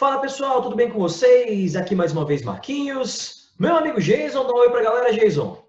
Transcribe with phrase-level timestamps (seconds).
[0.00, 1.76] Fala pessoal, tudo bem com vocês?
[1.76, 3.52] Aqui mais uma vez Marquinhos.
[3.58, 5.62] Meu amigo Jason, dá um oi pra galera, Jason.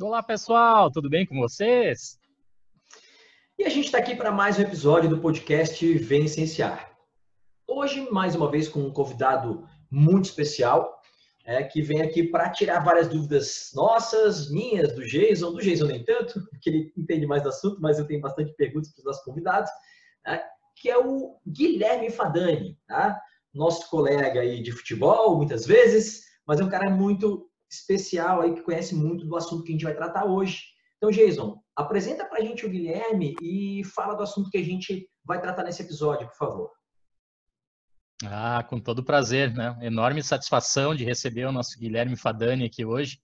[0.00, 2.18] Olá pessoal, tudo bem com vocês?
[3.58, 6.96] E a gente está aqui para mais um episódio do podcast Vem Essenciar.
[7.68, 10.98] Hoje, mais uma vez, com um convidado muito especial,
[11.44, 16.02] é, que vem aqui para tirar várias dúvidas nossas, minhas, do Jason, do Jason nem
[16.02, 19.22] tanto, porque ele entende mais do assunto, mas eu tenho bastante perguntas para os nossos
[19.22, 19.70] convidados,
[20.26, 20.42] né,
[20.74, 23.20] que é o Guilherme Fadani, tá?
[23.54, 28.62] Nosso colega aí de futebol, muitas vezes, mas é um cara muito especial aí, que
[28.62, 30.62] conhece muito do assunto que a gente vai tratar hoje.
[30.96, 35.08] Então, Jason, apresenta para a gente o Guilherme e fala do assunto que a gente
[35.24, 36.70] vai tratar nesse episódio, por favor.
[38.24, 39.76] Ah, com todo prazer, né?
[39.82, 43.18] Enorme satisfação de receber o nosso Guilherme Fadani aqui hoje,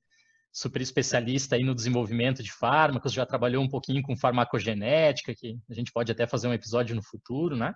[0.53, 5.75] super especialista aí no desenvolvimento de fármacos, já trabalhou um pouquinho com farmacogenética, que a
[5.75, 7.73] gente pode até fazer um episódio no futuro, né?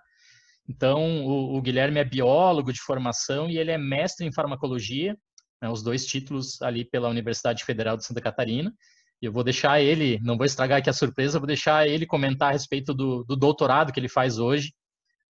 [0.67, 5.17] Então, o, o Guilherme é biólogo de formação e ele é mestre em farmacologia,
[5.61, 8.73] né, os dois títulos ali pela Universidade Federal de Santa Catarina.
[9.21, 12.51] Eu vou deixar ele, não vou estragar aqui a surpresa, vou deixar ele comentar a
[12.51, 14.73] respeito do, do doutorado que ele faz hoje,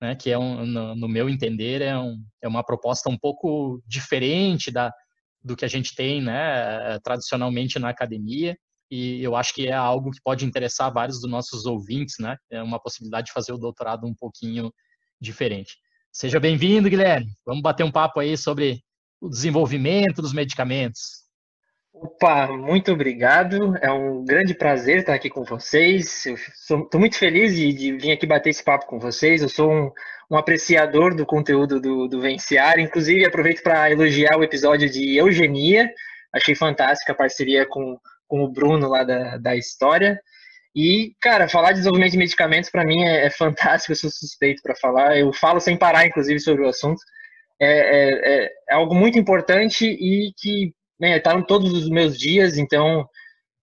[0.01, 3.81] né, que é, um, no, no, meu entender, é, um, é uma proposta um pouco
[3.87, 4.91] diferente da,
[5.43, 8.55] do que a gente tem né, tradicionalmente na academia,
[8.91, 12.37] e eu acho que é algo que pode interessar vários dos nossos ouvintes, né?
[12.51, 14.71] É uma possibilidade de fazer o doutorado um pouquinho
[15.19, 15.78] diferente.
[16.11, 17.28] Seja bem-vindo, Guilherme.
[17.45, 18.83] Vamos bater um papo aí sobre
[19.19, 21.23] o desenvolvimento dos medicamentos.
[21.94, 23.78] Opa, muito obrigado.
[23.78, 26.25] É um grande prazer estar aqui com vocês.
[26.25, 29.41] Estou muito feliz de, de, vir aqui bater esse papo com vocês.
[29.41, 29.91] Eu sou um,
[30.30, 32.80] um apreciador do conteúdo do, do Venciar.
[32.80, 35.89] Inclusive, aproveito para elogiar o episódio de eugenia.
[36.34, 37.97] Achei fantástica a parceria com,
[38.28, 40.19] com o Bruno lá da, da história.
[40.75, 43.91] E, cara, falar de desenvolvimento de medicamentos para mim é, é, fantástico.
[43.91, 45.17] Eu sou suspeito para falar.
[45.17, 47.00] Eu falo sem parar, inclusive, sobre o assunto.
[47.59, 52.17] É, é, é, é algo muito importante e que né, tá em todos os meus
[52.17, 53.07] dias, então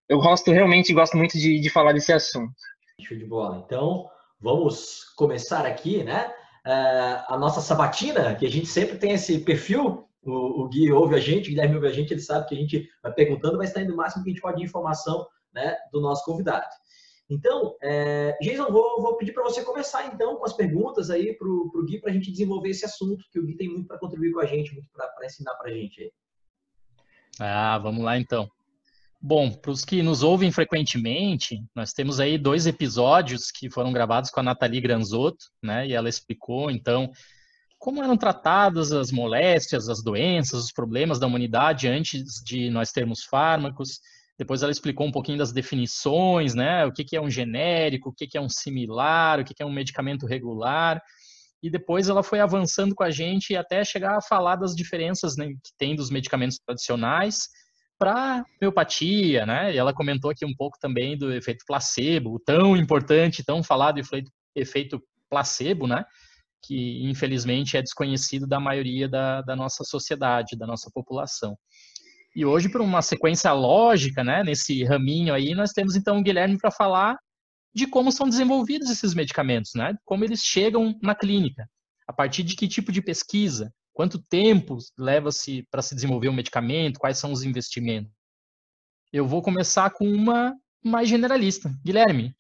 [0.09, 2.53] eu gosto realmente gosto muito de, de falar desse assunto.
[3.01, 3.63] Show de bola.
[3.65, 4.09] Então,
[4.41, 6.33] vamos começar aqui, né?
[6.67, 10.07] Uh, a nossa sabatina, que a gente sempre tem esse perfil.
[10.23, 12.59] O, o Gui ouve a gente, o Guilherme ouve a gente, ele sabe que a
[12.59, 15.77] gente vai perguntando, vai estar indo o máximo que a gente pode de informação né,
[15.91, 16.67] do nosso convidado.
[17.31, 21.47] Então, é, Jason, vou, vou pedir para você começar então com as perguntas aí para
[21.47, 24.33] o Gui para a gente desenvolver esse assunto, que o Gui tem muito para contribuir
[24.33, 26.13] com a gente, muito para ensinar para a gente.
[27.39, 28.51] Ah, vamos lá então.
[29.23, 34.31] Bom, para os que nos ouvem frequentemente, nós temos aí dois episódios que foram gravados
[34.31, 35.87] com a Nathalie Granzotto, né?
[35.87, 37.13] E ela explicou, então,
[37.79, 43.23] como eram tratadas as moléstias, as doenças, os problemas da humanidade antes de nós termos
[43.23, 44.01] fármacos.
[44.41, 46.85] Depois ela explicou um pouquinho das definições, né?
[46.85, 49.63] O que, que é um genérico, o que, que é um similar, o que, que
[49.63, 51.01] é um medicamento regular
[51.63, 55.49] e depois ela foi avançando com a gente até chegar a falar das diferenças né,
[55.49, 57.49] que tem dos medicamentos tradicionais
[57.99, 59.75] para homeopatia, né?
[59.75, 64.01] E ela comentou aqui um pouco também do efeito placebo, tão importante, tão falado
[64.57, 66.03] efeito placebo, né?
[66.63, 71.59] Que infelizmente é desconhecido da maioria da, da nossa sociedade, da nossa população.
[72.35, 76.59] E hoje, por uma sequência lógica, né, nesse raminho aí, nós temos então o Guilherme
[76.59, 77.17] para falar
[77.75, 79.95] de como são desenvolvidos esses medicamentos, né?
[80.05, 81.69] Como eles chegam na clínica,
[82.07, 86.99] a partir de que tipo de pesquisa, quanto tempo leva-se para se desenvolver um medicamento,
[86.99, 88.13] quais são os investimentos.
[89.13, 90.55] Eu vou começar com uma
[90.85, 91.73] mais generalista.
[91.85, 92.35] Guilherme,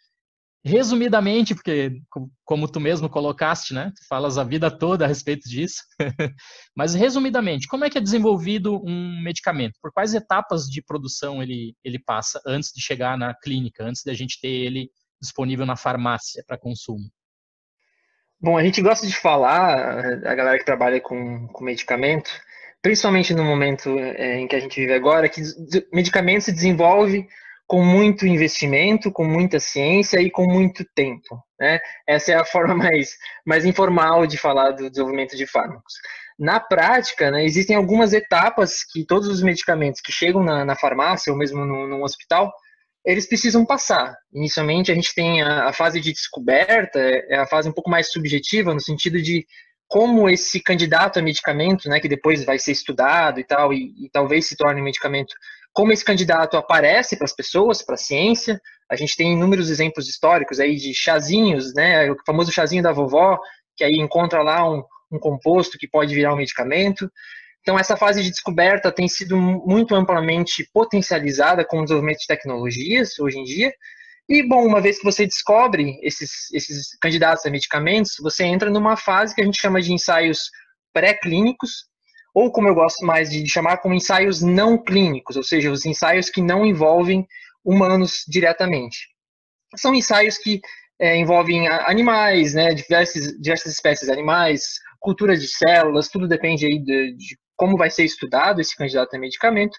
[0.65, 2.00] resumidamente, porque
[2.44, 3.93] como tu mesmo colocaste, né?
[3.97, 5.82] Tu falas a vida toda a respeito disso.
[6.76, 9.78] Mas resumidamente, como é que é desenvolvido um medicamento?
[9.81, 14.10] Por quais etapas de produção ele ele passa antes de chegar na clínica, antes de
[14.10, 17.10] a gente ter ele disponível na farmácia para consumo?
[18.43, 22.31] Bom, a gente gosta de falar, a galera que trabalha com, com medicamento,
[22.81, 25.43] principalmente no momento é, em que a gente vive agora, que
[25.93, 27.29] medicamento se desenvolve
[27.70, 31.40] com muito investimento, com muita ciência e com muito tempo.
[31.56, 31.78] Né?
[32.05, 35.94] Essa é a forma mais, mais informal de falar do desenvolvimento de fármacos.
[36.37, 41.32] Na prática, né, existem algumas etapas que todos os medicamentos que chegam na, na farmácia
[41.32, 42.52] ou mesmo no, no hospital
[43.06, 44.17] eles precisam passar.
[44.34, 48.11] Inicialmente, a gente tem a, a, fase de descoberta, é a fase um pouco mais
[48.11, 49.46] subjetiva, no sentido de
[49.87, 54.11] como esse candidato a medicamento, né, que depois vai ser estudado e tal, e, e
[54.12, 55.32] talvez se torne um medicamento,
[55.72, 58.61] como esse candidato aparece para as pessoas, para a ciência.
[58.90, 63.38] A gente tem inúmeros exemplos históricos aí de chazinhos, né, o famoso chazinho da vovó,
[63.76, 64.82] que aí encontra lá um,
[65.12, 67.11] um composto que pode virar um medicamento.
[67.61, 73.19] Então, essa fase de descoberta tem sido muito amplamente potencializada com o desenvolvimento de tecnologias
[73.19, 73.72] hoje em dia.
[74.28, 78.96] E, bom, uma vez que você descobre esses, esses candidatos a medicamentos, você entra numa
[78.96, 80.50] fase que a gente chama de ensaios
[80.93, 81.89] pré-clínicos,
[82.35, 86.31] ou como eu gosto mais de chamar, como ensaios não clínicos, ou seja, os ensaios
[86.31, 87.27] que não envolvem
[87.65, 89.09] humanos diretamente.
[89.77, 90.61] São ensaios que
[91.00, 97.17] é, envolvem animais, né, diversas, diversas espécies animais, culturas de células, tudo depende aí de,
[97.17, 99.79] de como vai ser estudado esse candidato a medicamento.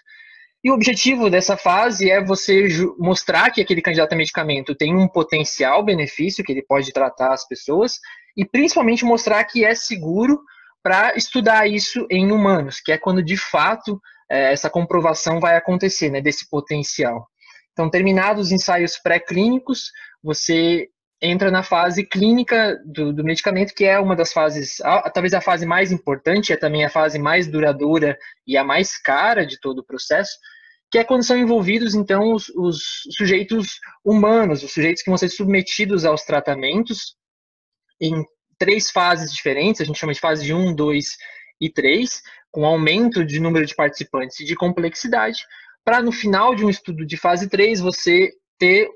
[0.64, 2.68] E o objetivo dessa fase é você
[2.98, 7.46] mostrar que aquele candidato a medicamento tem um potencial benefício, que ele pode tratar as
[7.46, 7.98] pessoas,
[8.36, 10.40] e principalmente mostrar que é seguro
[10.82, 14.00] para estudar isso em humanos, que é quando de fato
[14.30, 17.26] é, essa comprovação vai acontecer, né, desse potencial.
[17.72, 19.90] Então, terminados os ensaios pré-clínicos,
[20.22, 20.88] você
[21.20, 24.78] entra na fase clínica do, do, medicamento, que é uma das fases,
[25.14, 29.46] talvez a fase mais importante, é também a fase mais duradoura e a mais cara
[29.46, 30.32] de todo o processo,
[30.90, 32.82] que é quando são envolvidos, então, os, os
[33.16, 37.16] sujeitos humanos, os sujeitos que vão ser submetidos aos tratamentos
[38.00, 38.24] em
[38.62, 41.04] três fases diferentes, a gente chama de fase de 1, 2
[41.60, 45.44] e 3, com aumento de número de participantes e de complexidade,
[45.84, 48.30] para no final de um estudo de fase 3 você
[48.60, 48.88] ter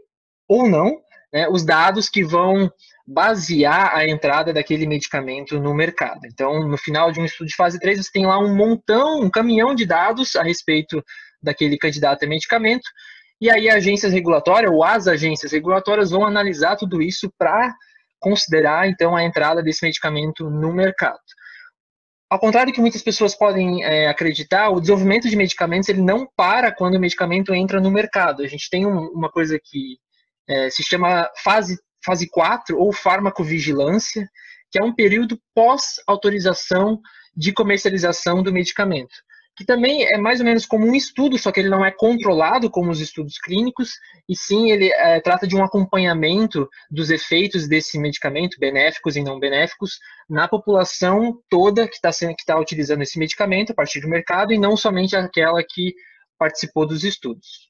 [0.49, 1.01] ou não
[1.33, 2.71] né, os dados que vão
[3.05, 6.21] basear a entrada daquele medicamento no mercado.
[6.27, 9.29] Então, no final de um estudo de fase 3, você tem lá um montão, um
[9.29, 11.03] caminhão de dados a respeito
[11.43, 12.89] daquele candidato a medicamento,
[13.41, 17.75] e aí agências regulatórias ou as agências regulatórias vão analisar tudo isso para
[18.19, 21.21] considerar, então, a entrada desse medicamento no mercado.
[22.29, 26.27] Ao contrário do que muitas pessoas podem é, acreditar, o desenvolvimento de medicamentos ele não
[26.37, 28.43] para quando o medicamento entra no mercado.
[28.43, 29.99] A gente tem um, uma coisa que
[30.49, 34.29] é, se chama fase, fase 4 ou farmacovigilância,
[34.71, 37.01] que é um período pós-autorização
[37.37, 39.15] de comercialização do medicamento,
[39.57, 42.71] que também é mais ou menos como um estudo, só que ele não é controlado
[42.71, 43.93] como os estudos clínicos,
[44.29, 49.41] e sim ele é, trata de um acompanhamento dos efeitos desse medicamento, benéficos e não
[49.41, 49.99] benéficos,
[50.29, 54.59] na população toda que está que tá utilizando esse medicamento a partir do mercado, e
[54.59, 55.95] não somente aquela que
[56.39, 57.67] participou dos estudos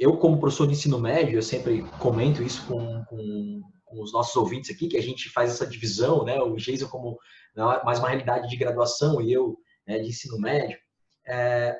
[0.00, 4.34] eu, como professor de ensino médio, eu sempre comento isso com, com, com, os nossos
[4.34, 6.40] ouvintes aqui, que a gente faz essa divisão, né?
[6.40, 7.18] O Jason como
[7.54, 10.78] né, mais uma realidade de graduação e eu né, de ensino médio.
[11.26, 11.78] É,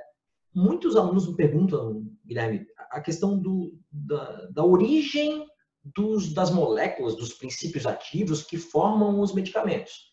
[0.54, 5.46] muitos alunos me perguntam, Guilherme, a questão do, da, da origem
[5.84, 10.10] dos, das moléculas, dos princípios ativos que formam os medicamentos.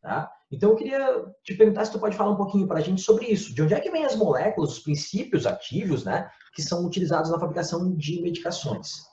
[0.00, 0.30] Tá?
[0.50, 3.26] Então, eu queria te perguntar se tu pode falar um pouquinho para a gente sobre
[3.26, 3.54] isso.
[3.54, 7.38] De onde é que vêm as moléculas, os princípios ativos, né, que são utilizados na
[7.38, 9.06] fabricação de medicações?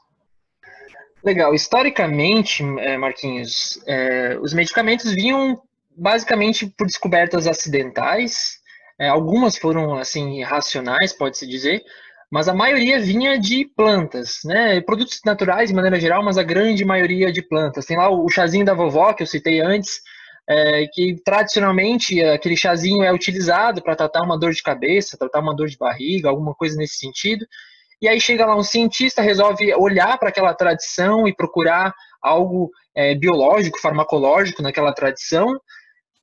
[1.24, 1.56] Legal.
[1.56, 5.60] Historicamente, é, Marquinhos, é, os medicamentos vinham
[5.98, 8.60] basicamente por descobertas acidentais.
[9.00, 11.84] É, algumas foram, assim, racionais, pode-se dizer,
[12.32, 14.82] mas a maioria vinha de plantas, né?
[14.82, 17.86] Produtos naturais de maneira geral, mas a grande maioria de plantas.
[17.86, 20.02] Tem lá o chazinho da vovó, que eu citei antes,
[20.48, 25.56] é, que tradicionalmente aquele chazinho é utilizado para tratar uma dor de cabeça, tratar uma
[25.56, 27.46] dor de barriga, alguma coisa nesse sentido.
[28.02, 33.16] E aí chega lá um cientista, resolve olhar para aquela tradição e procurar algo é,
[33.16, 35.48] biológico, farmacológico naquela tradição,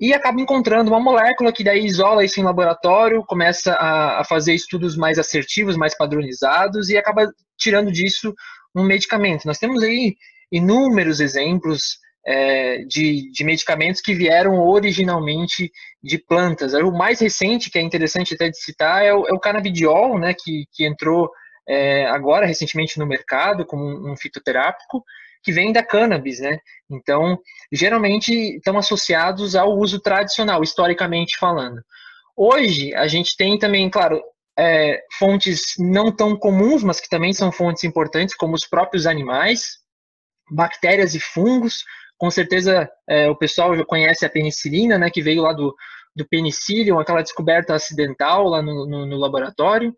[0.03, 4.53] e acaba encontrando uma molécula que daí isola isso em laboratório, começa a, a fazer
[4.53, 8.35] estudos mais assertivos, mais padronizados, e acaba tirando disso
[8.75, 9.47] um medicamento.
[9.47, 10.17] Nós temos aí
[10.51, 15.71] inúmeros exemplos é, de, de, medicamentos que vieram originalmente
[16.03, 16.75] de plantas.
[16.75, 20.35] O mais recente, que é interessante até de citar, é o, é o canabidiol, né,
[20.37, 21.31] que, que entrou
[21.69, 25.05] é, agora recentemente no mercado como um, fitoterápico,
[25.43, 26.59] que vem da cannabis, né?
[26.91, 27.39] Então,
[27.73, 31.83] geralmente estão associados ao uso tradicional, historicamente falando.
[32.37, 34.23] Hoje, a gente tem também, claro,
[34.59, 39.79] é, fontes não tão comuns, mas que também são fontes importantes, como os próprios animais,
[40.51, 41.85] bactérias e fungos,
[42.17, 45.75] com certeza é, o pessoal já conhece a penicilina, né, que veio lá do,
[46.15, 49.93] do penicillium, aquela descoberta acidental lá no, no, no laboratório.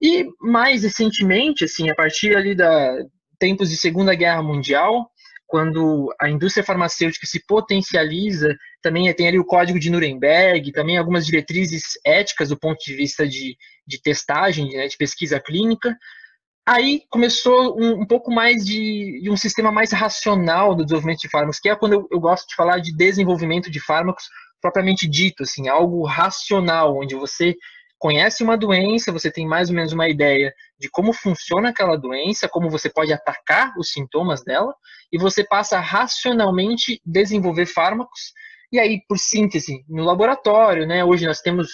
[0.00, 2.96] E mais recentemente, assim, a partir ali da
[3.38, 5.10] tempos de Segunda Guerra Mundial,
[5.46, 11.26] quando a indústria farmacêutica se potencializa, também tem ali o Código de Nuremberg, também algumas
[11.26, 15.94] diretrizes éticas do ponto de vista de, de testagem, né, de pesquisa clínica,
[16.68, 21.28] Aí começou um, um pouco mais de, de, um sistema mais racional do desenvolvimento de
[21.28, 24.24] fármacos, que é quando eu, eu, gosto de falar de desenvolvimento de fármacos
[24.60, 27.54] propriamente dito, assim, algo racional, onde você
[27.98, 32.48] conhece uma doença, você tem mais ou menos uma ideia de como funciona aquela doença,
[32.48, 34.74] como você pode atacar os sintomas dela,
[35.12, 38.32] e você passa a racionalmente desenvolver fármacos,
[38.72, 41.68] e aí, por síntese, no laboratório, né, hoje nós temos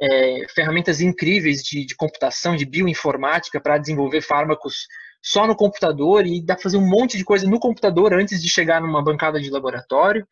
[0.00, 4.86] é, ferramentas incríveis de, de, computação, de bioinformática para desenvolver fármacos
[5.22, 8.48] só no computador e dá para fazer um monte de coisa no computador antes de
[8.50, 10.26] chegar numa bancada de laboratório.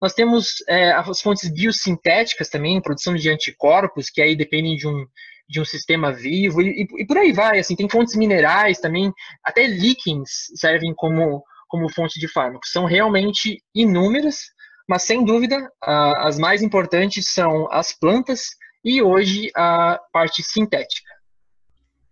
[0.00, 5.06] Nós temos é, as fontes biosintéticas também, produção de anticorpos, que aí dependem de um,
[5.48, 9.66] de um sistema vivo, e, e, por aí vai, assim, tem fontes minerais também, até
[9.66, 12.70] líquens servem como, como fonte de fármacos.
[12.70, 14.40] São realmente inúmeras,
[14.88, 18.50] mas sem dúvida, as mais importantes são as plantas
[18.84, 21.14] e hoje a parte sintética.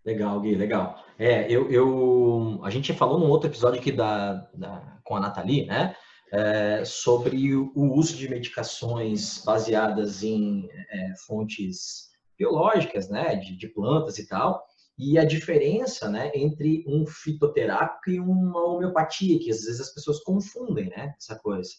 [0.04, 1.04] Legal, Gui, legal.
[1.18, 5.66] É, eu, eu, a gente falou num outro episódio aqui da, da com a Nathalie,
[5.66, 5.94] né?
[6.32, 12.08] É, sobre o uso de medicações baseadas em é, fontes
[12.38, 14.64] biológicas, né, de, de, plantas e tal,
[14.98, 20.20] e a diferença, né, entre um fitoterápico e uma homeopatia, que às vezes as pessoas
[20.20, 21.70] confundem, né, essa coisa.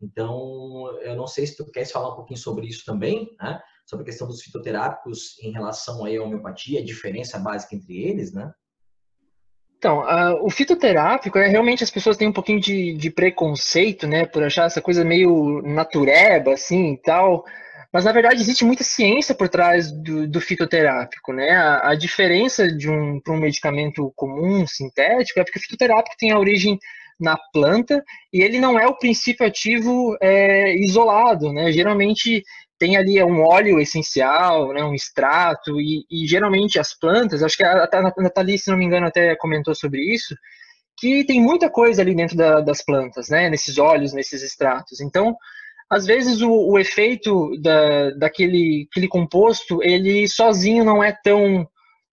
[0.00, 4.02] Então, eu não sei se tu queres falar um pouquinho sobre isso também, né, sobre
[4.02, 8.52] a questão dos fitoterápicos em relação à homeopatia, a diferença básica entre eles, né?
[9.84, 14.24] Então, uh, o fitoterápico é realmente as pessoas têm um pouquinho de, de, preconceito, né,
[14.24, 17.44] por achar essa coisa meio natureba, assim, e tal.
[17.92, 21.50] Mas na verdade existe muita ciência por trás do, do fitoterápico, né?
[21.50, 26.30] A, a diferença de um para um medicamento comum sintético é porque o fitoterápico tem
[26.30, 26.78] a origem
[27.20, 31.70] na planta e ele não é o princípio ativo é, isolado, né?
[31.70, 32.42] Geralmente
[32.84, 37.64] tem ali um óleo essencial, né, um extrato, e, e geralmente as plantas, acho que
[37.64, 40.36] a, a Nathalie, se não me engano, até comentou sobre isso,
[40.98, 45.00] que tem muita coisa ali dentro da, das plantas, né, nesses óleos, nesses extratos.
[45.00, 45.34] Então,
[45.88, 51.66] às vezes o, o efeito da, daquele aquele composto, ele sozinho não é tão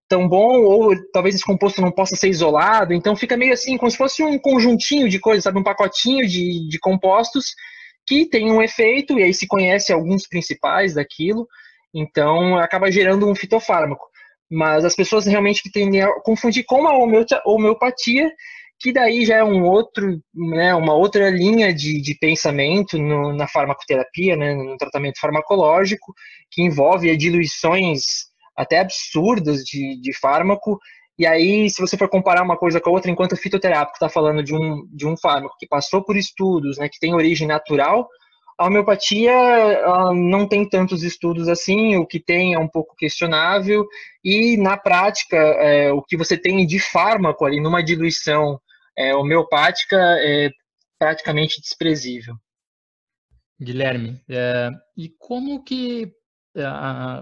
[0.08, 3.92] tão bom, ou talvez esse composto não possa ser isolado, então fica meio assim, como
[3.92, 7.56] se fosse um conjuntinho de coisas, sabe, um pacotinho de, de compostos
[8.08, 11.48] que tem um efeito, e aí se conhece alguns principais daquilo,
[11.94, 14.06] então acaba gerando um fitofármaco.
[14.50, 16.94] Mas as pessoas realmente tendem a confundir com a
[17.46, 18.30] homeopatia,
[18.80, 23.48] que daí já é um outro, né, uma outra linha de, de pensamento no, na
[23.48, 26.14] farmacoterapia, né, no tratamento farmacológico,
[26.50, 30.80] que envolve diluições até absurdas de, de fármaco
[31.22, 34.10] e aí, se você for comparar uma coisa com a outra, enquanto o fitoterápico está
[34.10, 38.10] falando de um, de um fármaco que passou por estudos, né, que tem origem natural,
[38.58, 39.32] a homeopatia
[40.16, 43.86] não tem tantos estudos assim, o que tem é um pouco questionável,
[44.26, 48.60] e na prática, é, o que você tem de fármaco ali numa diluição
[48.98, 50.50] é, homeopática é
[50.98, 52.34] praticamente desprezível.
[53.62, 56.12] Guilherme, é, e como que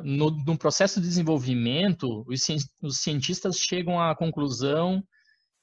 [0.03, 2.41] no, no, processo de desenvolvimento, os,
[2.81, 5.03] os cientistas chegam à conclusão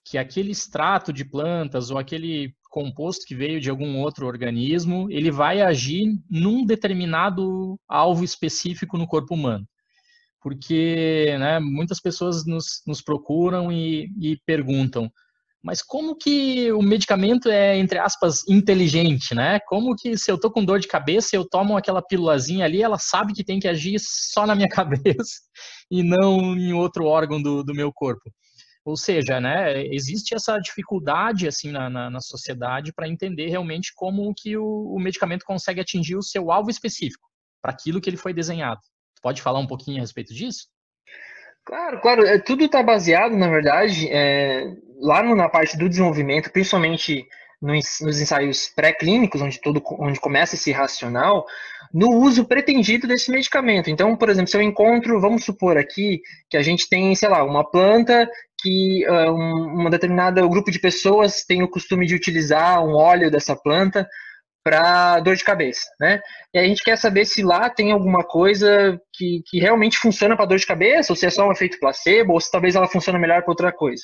[0.05, 5.31] que aquele extrato de plantas ou aquele composto que veio de algum outro organismo, ele
[5.31, 9.67] vai agir num determinado alvo específico no corpo humano.
[10.41, 15.11] Porque né, muitas pessoas nos, nos procuram e, e perguntam,
[15.63, 19.59] mas como que o medicamento é, entre aspas, inteligente, né?
[19.67, 22.99] Como que se eu tô com dor de cabeça, eu tomo aquela pílulazinha ali, ela
[22.99, 25.41] sabe que tem que agir só na minha cabeça
[25.91, 28.31] e não em outro órgão do, do meu corpo.
[28.85, 34.33] Ou seja, né, existe essa dificuldade assim na, na, na sociedade para entender realmente como
[34.33, 37.27] que o, o medicamento consegue atingir o seu alvo específico
[37.61, 38.81] para aquilo que ele foi desenhado.
[39.21, 40.69] Pode falar um pouquinho a respeito disso?
[41.65, 42.25] Claro, claro.
[42.25, 47.27] É, tudo está baseado, na verdade, é, lá na parte do desenvolvimento, principalmente
[47.61, 51.47] nos, ensaios pré-clínicos, onde tudo, onde começa esse racional,
[51.93, 53.91] no uso pretendido desse medicamento.
[53.91, 57.43] Então, por exemplo, se eu encontro, vamos supor aqui que a gente tem, sei lá,
[57.45, 58.29] uma planta
[58.61, 63.31] que uh, um, uma determinada grupo de pessoas tem o costume de utilizar um óleo
[63.31, 64.07] dessa planta
[64.65, 66.21] para dor de cabeça, né?
[66.53, 70.47] E a gente quer saber se lá tem alguma coisa que, que realmente funciona para
[70.47, 73.17] dor de cabeça, ou se é só um efeito placebo, ou se talvez ela funcione
[73.17, 74.03] melhor para outra coisa.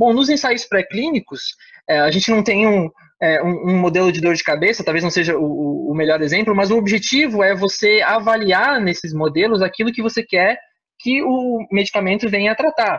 [0.00, 1.54] Bom, nos ensaios pré-clínicos,
[1.86, 2.88] é, a gente não tem um,
[3.20, 6.56] é, um, um, modelo de dor de cabeça, talvez não seja o, o melhor exemplo,
[6.56, 10.58] mas o objetivo é você avaliar nesses modelos aquilo que você quer
[10.98, 12.98] que o medicamento venha a tratar.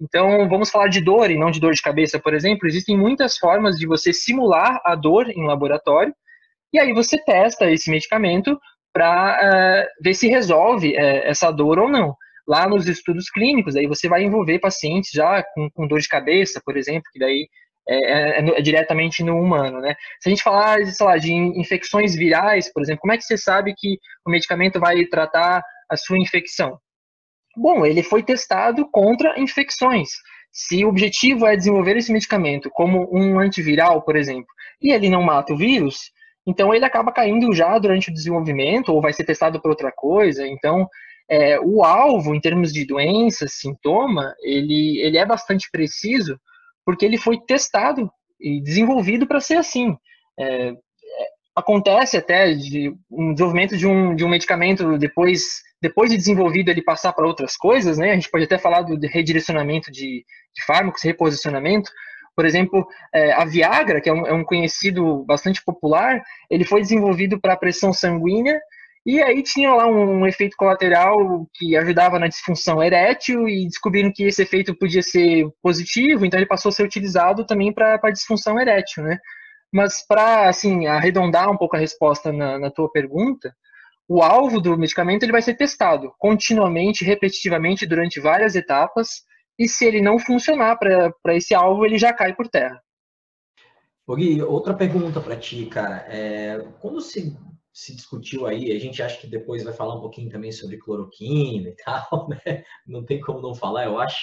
[0.00, 2.66] Então, vamos falar de dor e não de dor de cabeça, por exemplo.
[2.66, 6.12] Existem muitas formas de você simular a dor em laboratório
[6.72, 8.58] e aí você testa esse medicamento
[8.92, 12.16] para uh, eh, ver se resolve uh, essa dor ou não.
[12.46, 16.60] Lá nos estudos clínicos, aí você vai envolver pacientes já com, com dor de cabeça,
[16.64, 17.48] por exemplo, que daí
[17.88, 19.94] é, é, é, diretamente no humano, né?
[20.20, 23.36] Se a gente falar, sei lá, de infecções virais, por exemplo, como é que você
[23.36, 26.78] sabe que o medicamento vai tratar a sua infecção?
[27.56, 30.08] Bom, ele foi testado contra infecções.
[30.52, 34.48] Se o objetivo é desenvolver esse medicamento como um antiviral, por exemplo,
[34.80, 36.12] e ele não mata o vírus,
[36.46, 40.46] então ele acaba caindo já durante o desenvolvimento ou vai ser testado por outra coisa.
[40.46, 40.88] Então
[41.30, 46.38] é, o alvo em termos de doença, sintoma, ele, ele é bastante preciso
[46.84, 48.10] porque ele foi testado
[48.40, 49.96] e desenvolvido para ser assim.
[50.38, 50.72] É,
[51.54, 56.82] acontece até de um desenvolvimento de um, de um medicamento depois, depois de desenvolvido ele
[56.82, 58.10] passar para outras coisas, né?
[58.10, 61.90] A gente pode até falar do redirecionamento de, de fármacos, reposicionamento.
[62.34, 66.80] Por exemplo, é, a Viagra, que é um, é um, conhecido bastante popular, ele foi
[66.80, 68.58] desenvolvido para pressão sanguínea
[69.04, 71.16] e aí tinha lá um, efeito colateral
[71.54, 76.48] que ajudava na disfunção erétil e descobriram que esse efeito podia ser positivo, então ele
[76.48, 79.18] passou a ser utilizado também para disfunção erétil, né?
[79.72, 83.54] Mas para assim arredondar um pouco a resposta na, na tua pergunta,
[84.08, 89.22] o alvo do medicamento ele vai ser testado continuamente, repetitivamente durante várias etapas,
[89.58, 92.82] e se ele não funcionar para esse alvo, ele já cai por terra.
[94.08, 96.04] Gui, outra pergunta para ti, cara.
[96.08, 97.36] É, quando se,
[97.82, 101.68] se discutiu aí, a gente acha que depois vai falar um pouquinho também sobre cloroquina
[101.68, 102.64] e tal, né?
[102.86, 104.18] Não tem como não falar, eu acho,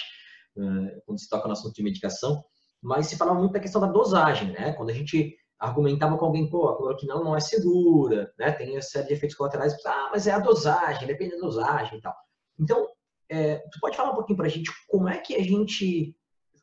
[1.04, 2.44] quando se toca no assunto de medicação
[2.82, 4.72] mas se falava muito da questão da dosagem, né?
[4.72, 8.52] Quando a gente argumentava com alguém, pô, a cloroquina não é segura, né?
[8.52, 12.00] Tem uma série de efeitos colaterais, ah, mas é a dosagem, depende da dosagem e
[12.00, 12.14] tal.
[12.58, 12.86] Então,
[13.28, 16.14] é, tu pode falar um pouquinho para a gente como é que a gente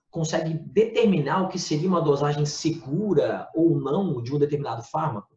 [0.10, 5.35] consegue determinar o que seria uma dosagem segura ou não de um determinado fármaco?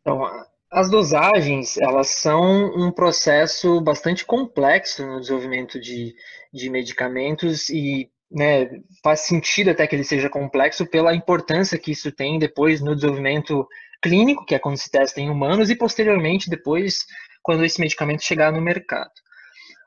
[0.00, 0.26] Então,
[0.70, 2.42] as dosagens, elas são
[2.76, 6.14] um processo bastante complexo no desenvolvimento de,
[6.52, 8.70] de medicamentos e né,
[9.02, 13.66] faz sentido até que ele seja complexo pela importância que isso tem depois no desenvolvimento
[14.00, 17.04] clínico, que é quando se testa em humanos, e posteriormente depois
[17.42, 19.10] quando esse medicamento chegar no mercado.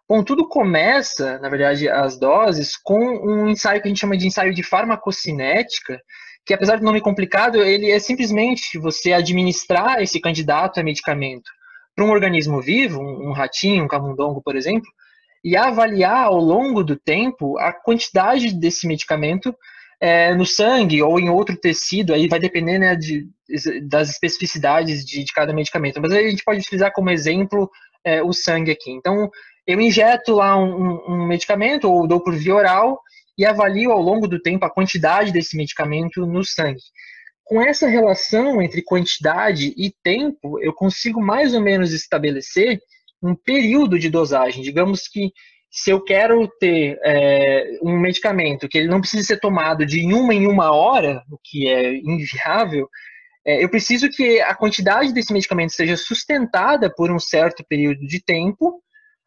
[0.07, 4.27] Bom, tudo começa, na verdade, as doses, com um ensaio que a gente chama de
[4.27, 6.01] ensaio de farmacocinética,
[6.45, 11.49] que apesar do nome complicado, ele é simplesmente você administrar esse candidato a medicamento
[11.95, 14.89] para um organismo vivo, um ratinho, um camundongo, por exemplo,
[15.43, 19.55] e avaliar ao longo do tempo a quantidade desse medicamento
[19.99, 23.27] é, no sangue ou em outro tecido, aí vai depender né, de,
[23.83, 26.01] das especificidades de, de, cada medicamento.
[26.01, 27.69] Mas a gente pode utilizar como exemplo
[28.03, 28.91] é, o sangue aqui.
[28.91, 29.29] Então,
[29.65, 32.99] eu injeto lá um, um, medicamento ou dou por via oral
[33.37, 36.81] e avalio ao longo do tempo a quantidade desse medicamento no sangue.
[37.43, 42.79] Com essa relação entre quantidade e tempo, eu consigo mais ou menos estabelecer
[43.21, 44.63] um período de dosagem.
[44.63, 45.31] Digamos que
[45.69, 50.33] se eu quero ter é, um medicamento que ele não precisa ser tomado de uma
[50.33, 52.87] em uma hora, o que é inviável,
[53.45, 58.23] é, eu preciso que a quantidade desse medicamento seja sustentada por um certo período de
[58.23, 58.81] tempo,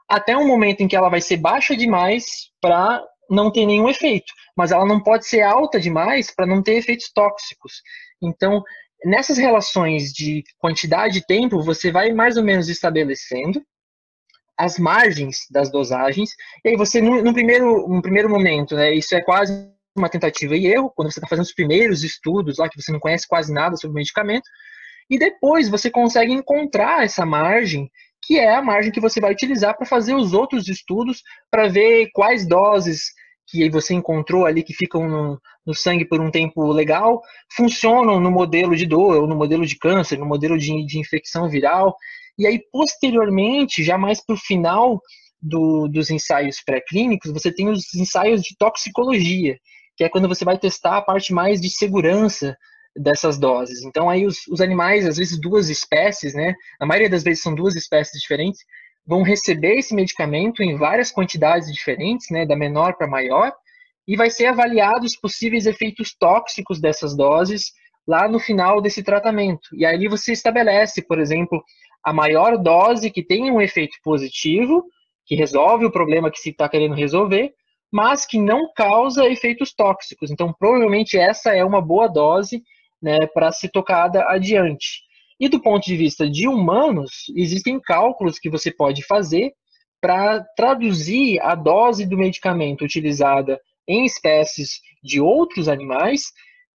[0.09, 2.25] até um momento em que ela vai ser baixa demais
[2.61, 6.75] para não ter nenhum efeito, mas ela não pode ser alta demais para não ter
[6.75, 7.83] efeitos tóxicos.
[8.23, 8.63] Então,
[9.05, 13.63] nessas relações de quantidade e tempo, você vai mais ou menos estabelecendo
[14.57, 16.31] as margens das dosagens.
[16.65, 20.67] E aí você, no primeiro, no primeiro momento, né, isso é quase uma tentativa e
[20.67, 23.77] erro, quando você está fazendo os primeiros estudos lá, que você não conhece quase nada
[23.77, 24.49] sobre o medicamento,
[25.09, 27.91] e depois você consegue encontrar essa margem,
[28.27, 32.11] que é a margem que você vai utilizar para fazer os outros estudos, para ver
[32.13, 33.13] quais doses
[33.47, 37.23] que você encontrou ali que ficam no, no, sangue por um tempo legal,
[37.55, 41.49] funcionam no modelo de dor, ou no modelo de câncer, no modelo de, de infecção
[41.49, 41.95] viral.
[42.37, 45.01] E aí, posteriormente, já mais para o final
[45.41, 49.57] do, dos ensaios pré-clínicos, você tem os ensaios de toxicologia,
[49.97, 52.57] que é quando você vai testar a parte mais de segurança
[52.97, 53.85] dessas doses.
[53.85, 56.55] Então, aí os, os animais, às vezes duas espécies, né?
[56.81, 58.61] A maioria das vezes são duas espécies diferentes,
[59.07, 62.47] vão receber esse medicamento em várias quantidades diferentes, né?
[62.47, 63.53] Da menor para maior,
[64.07, 67.73] e vai ser avaliado os possíveis efeitos tóxicos dessas doses
[68.07, 69.69] lá no final desse tratamento.
[69.75, 71.63] E aí você estabelece, por exemplo,
[72.05, 74.85] a maior dose que tem um efeito positivo,
[75.27, 77.53] que resolve o problema que se está querendo resolver,
[77.93, 80.31] mas que não causa efeitos tóxicos.
[80.31, 82.63] Então, provavelmente essa é uma boa dose
[83.07, 85.05] né, para ser tocada adiante.
[85.39, 89.53] E do ponto de vista de humanos, existem cálculos que você pode fazer
[90.01, 96.33] para traduzir a dose do medicamento utilizada em espécies de outros animais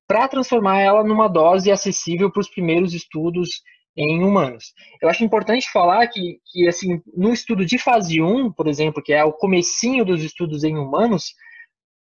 [0.08, 3.62] para transformar ela numa dose acessível para os primeiros estudos
[3.98, 4.74] em humanos.
[5.02, 9.12] Eu acho importante falar que, que assim, no estudo de fase 1, por exemplo, que
[9.12, 11.34] é o comecinho dos estudos em humanos,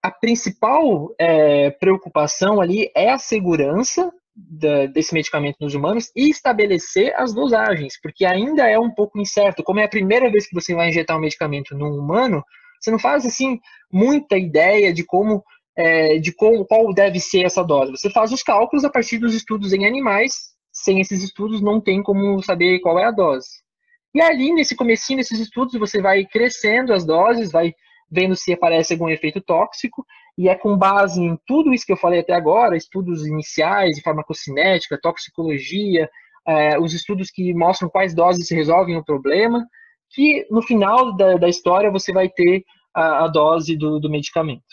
[0.01, 7.13] a principal é, preocupação ali é a segurança da, desse medicamento nos humanos e estabelecer
[7.15, 9.63] as dosagens, porque ainda é um pouco incerto.
[9.63, 12.43] Como é a primeira vez que você vai injetar um medicamento num humano,
[12.79, 13.59] você não faz assim
[13.91, 15.43] muita ideia de como
[15.75, 17.91] é, de como, qual deve ser essa dose.
[17.91, 22.01] Você faz os cálculos a partir dos estudos em animais sem esses estudos não tem
[22.01, 23.47] como saber qual é a dose.
[24.13, 27.73] E ali, nesse comecinho desses estudos, você vai crescendo as doses, vai
[28.11, 30.05] vendo se aparece algum efeito tóxico,
[30.37, 34.01] e é com base em tudo isso que eu falei até agora, estudos iniciais de
[34.01, 36.09] farmacocinética, toxicologia,
[36.47, 39.67] é, os estudos que mostram quais doses resolvem o problema,
[40.09, 44.63] que no final da, da história você vai ter a, a dose do, do, medicamento.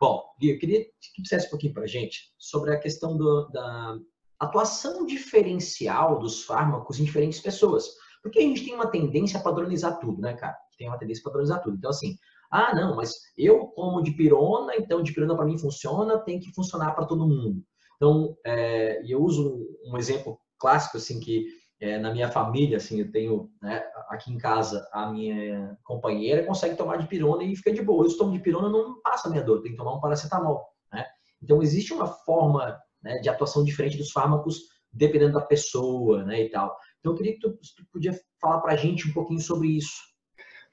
[0.00, 0.84] Bom, Gui, eu queria
[1.14, 3.98] que dissesse um pouquinho para gente sobre a questão do, da
[4.38, 7.86] atuação diferencial dos fármacos em diferentes pessoas.
[8.22, 10.56] Porque a gente tem uma tendência a padronizar tudo, né, cara?
[10.76, 11.76] Tem uma tendência a padronizar tudo.
[11.76, 12.16] Então, assim,
[12.50, 16.52] ah, não, mas eu como de pirona, então de pirona para mim funciona, tem que
[16.52, 17.62] funcionar para todo mundo.
[17.96, 21.46] Então, é, eu uso um exemplo clássico, assim, que
[21.80, 26.76] é, na minha família, assim, eu tenho, né, aqui em casa, a minha companheira consegue
[26.76, 28.04] tomar de pirona e fica de boa.
[28.04, 31.06] Eu tomo de pirona, não passa a minha dor, tem que tomar um paracetamol, né?
[31.42, 34.60] Então, existe uma forma né, de atuação diferente dos fármacos
[34.92, 36.76] dependendo da pessoa, né, e tal.
[36.98, 40.09] Então, eu queria que tu, tu podia falar para a gente um pouquinho sobre isso.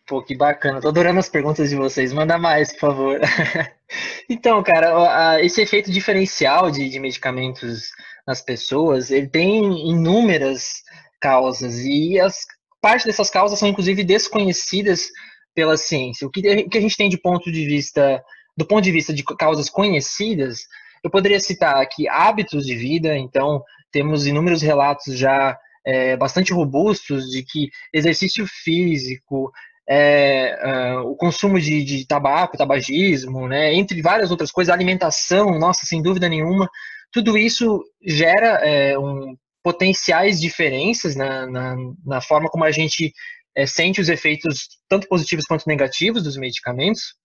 [0.08, 0.80] Pô, que bacana.
[0.80, 2.14] Tô adorando as perguntas de vocês.
[2.14, 3.20] Manda mais, por favor.
[4.30, 7.92] então, cara, esse efeito diferencial de, de, medicamentos
[8.26, 10.82] nas pessoas, ele tem inúmeras
[11.20, 12.46] causas e as
[12.82, 15.10] parte dessas causas são inclusive desconhecidas
[15.54, 16.26] pela ciência.
[16.26, 18.24] O que, o que a gente tem de ponto de vista,
[18.56, 20.62] do ponto de vista de causas conhecidas,
[21.04, 23.18] eu poderia citar aqui hábitos de vida.
[23.18, 29.52] Então, temos inúmeros relatos já é, bastante robustos de que exercício físico,
[29.90, 35.86] é, uh, o consumo de, de, tabaco, tabagismo, né, entre várias outras coisas, alimentação, nossa,
[35.86, 36.70] sem dúvida nenhuma,
[37.12, 43.14] tudo isso gera é, um, potenciais diferenças na, na, na, forma como a gente
[43.56, 47.16] é, sente os efeitos, tanto positivos quanto negativos, dos medicamentos.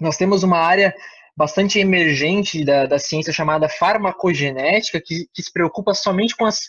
[0.00, 0.94] Nós temos uma área
[1.36, 6.60] bastante emergente da, da ciência chamada farmacogenética, que, que se preocupa somente com as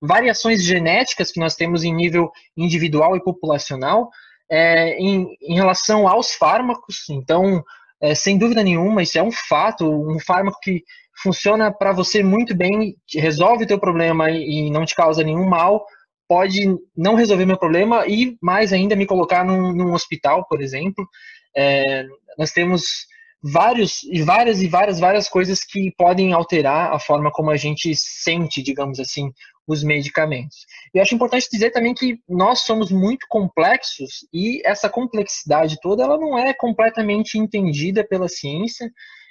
[0.00, 4.10] variações genéticas que nós temos em nível individual e populacional,
[4.52, 7.08] é, em, em, relação aos fármacos.
[7.08, 7.64] Então,
[8.02, 9.90] é, sem dúvida nenhuma, isso é um fato.
[9.90, 10.82] Um fármaco que
[11.22, 15.86] funciona para você muito bem, resolve o teu problema e, não te causa nenhum mal,
[16.28, 21.08] pode não resolver meu problema e mais ainda me colocar num, num hospital, por exemplo.
[21.56, 22.04] É,
[22.36, 23.06] nós temos
[23.42, 27.92] vários e várias e várias várias coisas que podem alterar a forma como a gente
[27.96, 29.32] sente, digamos assim,
[29.66, 30.64] os medicamentos.
[30.94, 36.18] E acho importante dizer também que nós somos muito complexos e essa complexidade toda ela
[36.18, 38.90] não é completamente entendida pela ciência.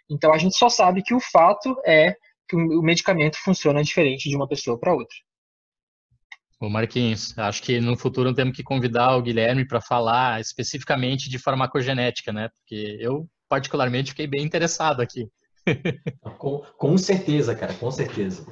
[0.09, 2.15] Então a gente só sabe que o fato é
[2.47, 5.15] que o medicamento funciona diferente de uma pessoa para outra.
[6.59, 11.39] Ô Marquinhos, acho que no futuro temos que convidar o Guilherme para falar especificamente de
[11.39, 12.49] farmacogenética, né?
[12.49, 15.29] Porque eu particularmente fiquei bem interessado aqui.
[16.39, 18.47] Com, com certeza, cara, com certeza.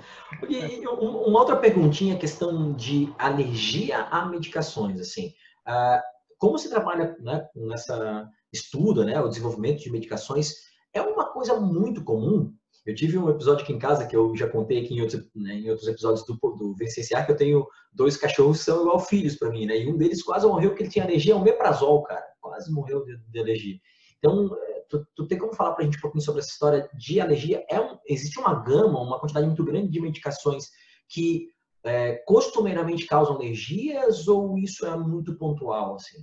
[0.47, 5.29] E uma outra perguntinha, questão de alergia a medicações, assim.
[5.67, 5.99] Uh,
[6.37, 10.53] como se trabalha né, nessa estuda, né, o desenvolvimento de medicações,
[10.93, 12.53] é uma coisa muito comum.
[12.85, 15.55] Eu tive um episódio aqui em casa que eu já contei aqui em outros, né,
[15.55, 19.35] em outros episódios do, do Vencenciar, que eu tenho dois cachorros que são igual filhos
[19.35, 19.79] para mim, né?
[19.79, 22.23] E um deles quase morreu porque ele tinha alergia ao meprazol, cara.
[22.39, 23.79] Quase morreu de, de alergia.
[24.19, 24.49] Então,
[24.89, 27.63] tu, tu tem como falar para a gente um pouquinho sobre essa história de alergia?
[27.69, 30.65] É um, existe uma gama, uma quantidade muito grande de medicações
[31.07, 31.47] que
[31.83, 35.95] é, costumeiramente causam alergias ou isso é muito pontual?
[35.95, 36.17] Assim?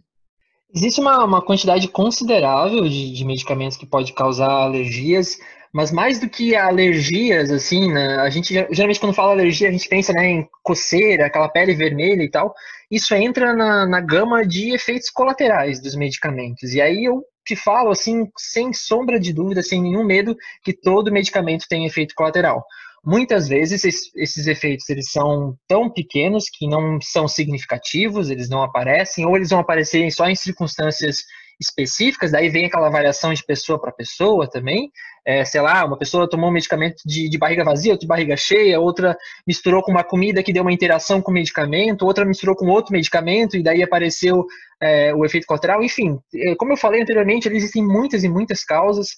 [0.74, 5.38] Existe uma, uma quantidade considerável de, de medicamentos que pode causar alergias,
[5.72, 9.88] mas mais do que alergias, assim, né, a gente geralmente quando fala alergia, a gente
[9.88, 12.55] pensa né, em coceira, aquela pele vermelha e tal.
[12.90, 16.72] Isso entra na, na gama de efeitos colaterais dos medicamentos.
[16.72, 21.12] E aí eu te falo assim, sem sombra de dúvida, sem nenhum medo, que todo
[21.12, 22.64] medicamento tem efeito colateral.
[23.04, 23.85] Muitas vezes
[24.16, 29.50] esses efeitos eles são tão pequenos que não são significativos, eles não aparecem, ou eles
[29.50, 31.18] vão aparecer só em circunstâncias
[31.61, 34.90] específicas, daí vem aquela variação de pessoa para pessoa também.
[35.25, 38.37] É, sei lá, uma pessoa tomou um medicamento de, de, barriga vazia, outra de barriga
[38.37, 39.16] cheia, outra
[39.47, 42.92] misturou com uma comida que deu uma interação com o medicamento, outra misturou com outro
[42.92, 44.47] medicamento e daí apareceu
[44.81, 45.83] é, o efeito colateral.
[45.83, 49.09] Enfim, é, como eu falei anteriormente, existem muitas e muitas causas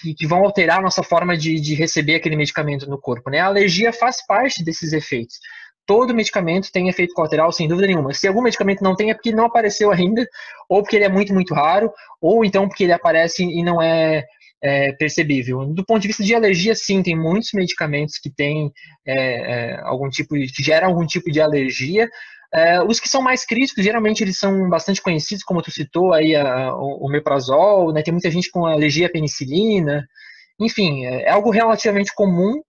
[0.00, 3.30] que, que vão alterar a nossa forma de, de receber aquele medicamento no corpo.
[3.30, 3.38] Né?
[3.38, 5.38] A alergia faz parte desses efeitos
[5.86, 8.12] todo medicamento tem efeito colateral, sem dúvida nenhuma.
[8.12, 10.26] Se algum medicamento não tem, é porque não apareceu ainda,
[10.68, 14.24] ou porque ele é muito, muito raro, ou então porque ele aparece e não é,
[14.62, 15.64] é percebível.
[15.66, 18.72] Do ponto de vista de alergia, sim, tem muitos medicamentos que têm
[19.06, 22.08] é, é, algum tipo, que geram algum tipo de alergia.
[22.52, 26.34] É, os que são mais críticos, geralmente eles são bastante conhecidos, como tu citou aí
[26.34, 28.02] a, o, o meprazol, né?
[28.02, 30.06] Tem muita gente com alergia à penicilina.
[30.58, 32.60] Enfim, é, é algo relativamente comum,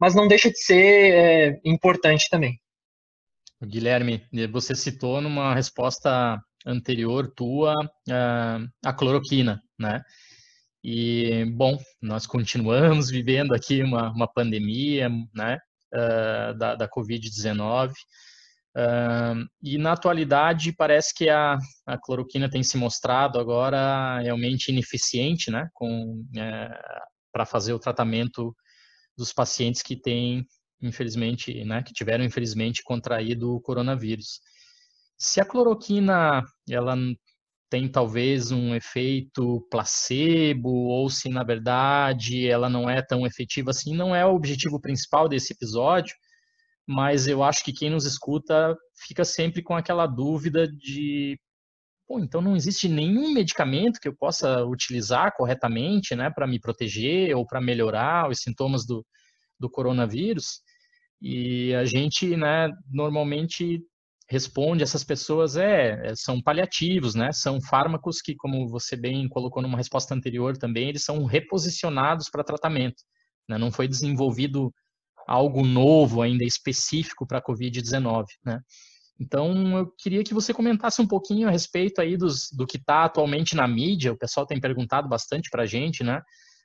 [0.00, 2.58] mas não deixa de ser é, importante também.
[3.64, 10.02] Guilherme, você citou numa resposta anterior tua uh, a cloroquina, né?
[10.84, 15.58] E, bom, nós continuamos vivendo aqui uma, uma pandemia, né,
[15.94, 17.90] uh, da, da Covid-19.
[18.76, 21.56] Uh, e na atualidade parece que a,
[21.86, 26.68] a, cloroquina tem se mostrado agora realmente ineficiente, né, com é,
[27.32, 28.54] para fazer o tratamento
[29.16, 30.46] dos pacientes que têm
[30.82, 34.40] infelizmente, né, que tiveram infelizmente contraído o coronavírus.
[35.18, 36.96] Se a cloroquina ela
[37.70, 43.94] tem talvez um efeito placebo ou se na verdade ela não é tão efetiva assim,
[43.96, 46.14] não é o objetivo principal desse episódio,
[46.86, 48.76] mas eu acho que quem nos escuta
[49.06, 51.38] fica sempre com aquela dúvida de
[52.06, 57.36] Pô, então não existe nenhum medicamento que eu possa utilizar corretamente, né, para me proteger
[57.36, 59.04] ou para melhorar os sintomas do,
[59.58, 60.60] do coronavírus.
[61.20, 63.82] E a gente, né, normalmente
[64.28, 67.30] responde essas pessoas é, é, são paliativos, né?
[67.32, 72.44] São fármacos que, como você bem colocou numa resposta anterior também, eles são reposicionados para
[72.44, 73.02] tratamento.
[73.48, 73.56] Né?
[73.56, 74.72] Não foi desenvolvido
[75.26, 78.60] algo novo ainda específico para a COVID-19, né?
[79.18, 83.04] Então, eu queria que você comentasse um pouquinho a respeito aí dos, do que está
[83.04, 84.12] atualmente na mídia.
[84.12, 86.20] O pessoal tem perguntado bastante para a gente, né?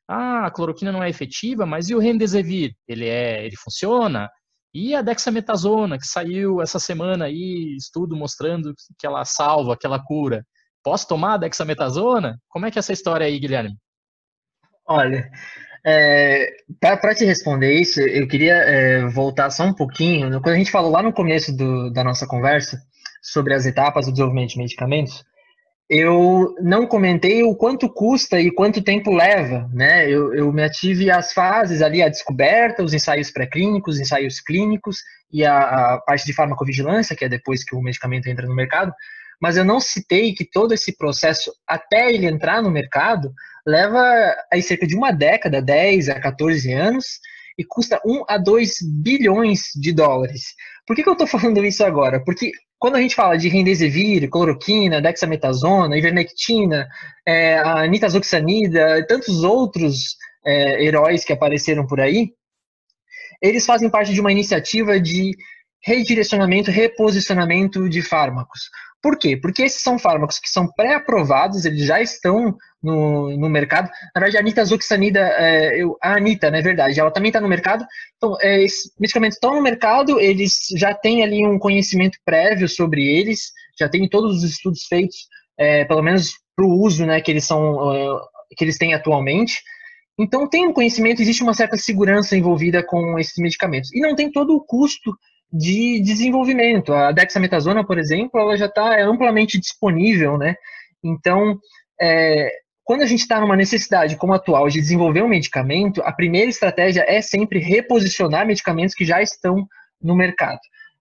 [0.08, 2.74] Ah, a cloroquina não é efetiva, mas e o Remdesivir?
[2.88, 4.30] Ele é, ele funciona?
[4.74, 10.04] E a dexametasona, que saiu essa semana aí, estudo mostrando que ela salva, que ela
[10.04, 10.46] cura.
[10.84, 12.38] Posso tomar a dexametasona?
[12.50, 13.78] Como é que é essa história aí, Guilherme?
[14.86, 15.30] Olha,
[15.86, 20.30] é, para te responder isso, eu queria é, voltar só um pouquinho.
[20.41, 22.80] Quando a gente falou lá no começo do, da nossa conversa
[23.22, 25.24] sobre as etapas do desenvolvimento de medicamentos,
[25.89, 30.10] eu não comentei o quanto custa e quanto tempo leva, né?
[30.10, 35.00] Eu, eu me ative às fases ali, a descoberta, os ensaios pré-clínicos, ensaios clínicos
[35.34, 38.94] e a, a, parte de farmacovigilância, que é depois que o medicamento entra no mercado,
[39.41, 43.34] mas eu não citei que todo esse processo, até ele entrar no mercado,
[43.65, 47.19] leva aí cerca de uma década, 10 a 14 anos,
[47.58, 50.56] e custa 1 a 2 bilhões de dólares.
[50.86, 52.24] Por que, que eu estou falando isso agora?
[52.24, 56.88] Porque quando a gente fala de remdesivir, cloroquina, dexametasona, ivermectina,
[57.26, 62.34] é, a nitazoxanida e tantos outros é, heróis que apareceram por aí,
[63.41, 65.36] eles fazem parte de uma iniciativa de
[65.84, 68.62] redirecionamento, reposicionamento de fármacos.
[69.02, 69.36] Por quê?
[69.36, 73.89] Porque esses são fármacos que são pré-aprovados, eles já estão no, no mercado.
[74.15, 77.48] Na verdade, a nitazoxanida, é, eu, a Anita, na é verdade, ela também está no
[77.48, 77.86] mercado.
[78.17, 83.04] Então, é, esses medicamentos estão no mercado, eles já têm ali um conhecimento prévio sobre
[83.04, 87.32] eles, já tem todos os estudos feitos, é, pelo menos para o uso né, que,
[87.32, 88.20] eles são, é,
[88.58, 89.62] que eles têm atualmente.
[90.20, 93.94] Então, tem um conhecimento, existe uma certa segurança envolvida com esses medicamentos.
[93.94, 95.15] E não tem todo o custo
[95.52, 96.94] de desenvolvimento.
[96.94, 100.56] A dexametasona, por exemplo, ela já está é amplamente disponível, né?
[101.04, 101.60] Então,
[102.00, 102.50] é,
[102.91, 106.49] quando a gente está numa necessidade como a atual de desenvolver um medicamento, a primeira
[106.49, 109.65] estratégia é sempre reposicionar medicamentos que já estão
[110.01, 110.60] no mercado.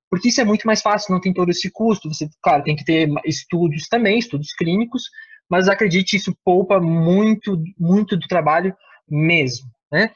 [0.08, 2.08] Porque isso é muito mais fácil, não tem todo esse custo.
[2.08, 5.02] Você, claro, tem que ter estudos também, estudos clínicos,
[5.50, 8.72] mas acredite, isso poupa muito, muito do trabalho
[9.08, 9.66] mesmo.
[9.90, 10.12] Né?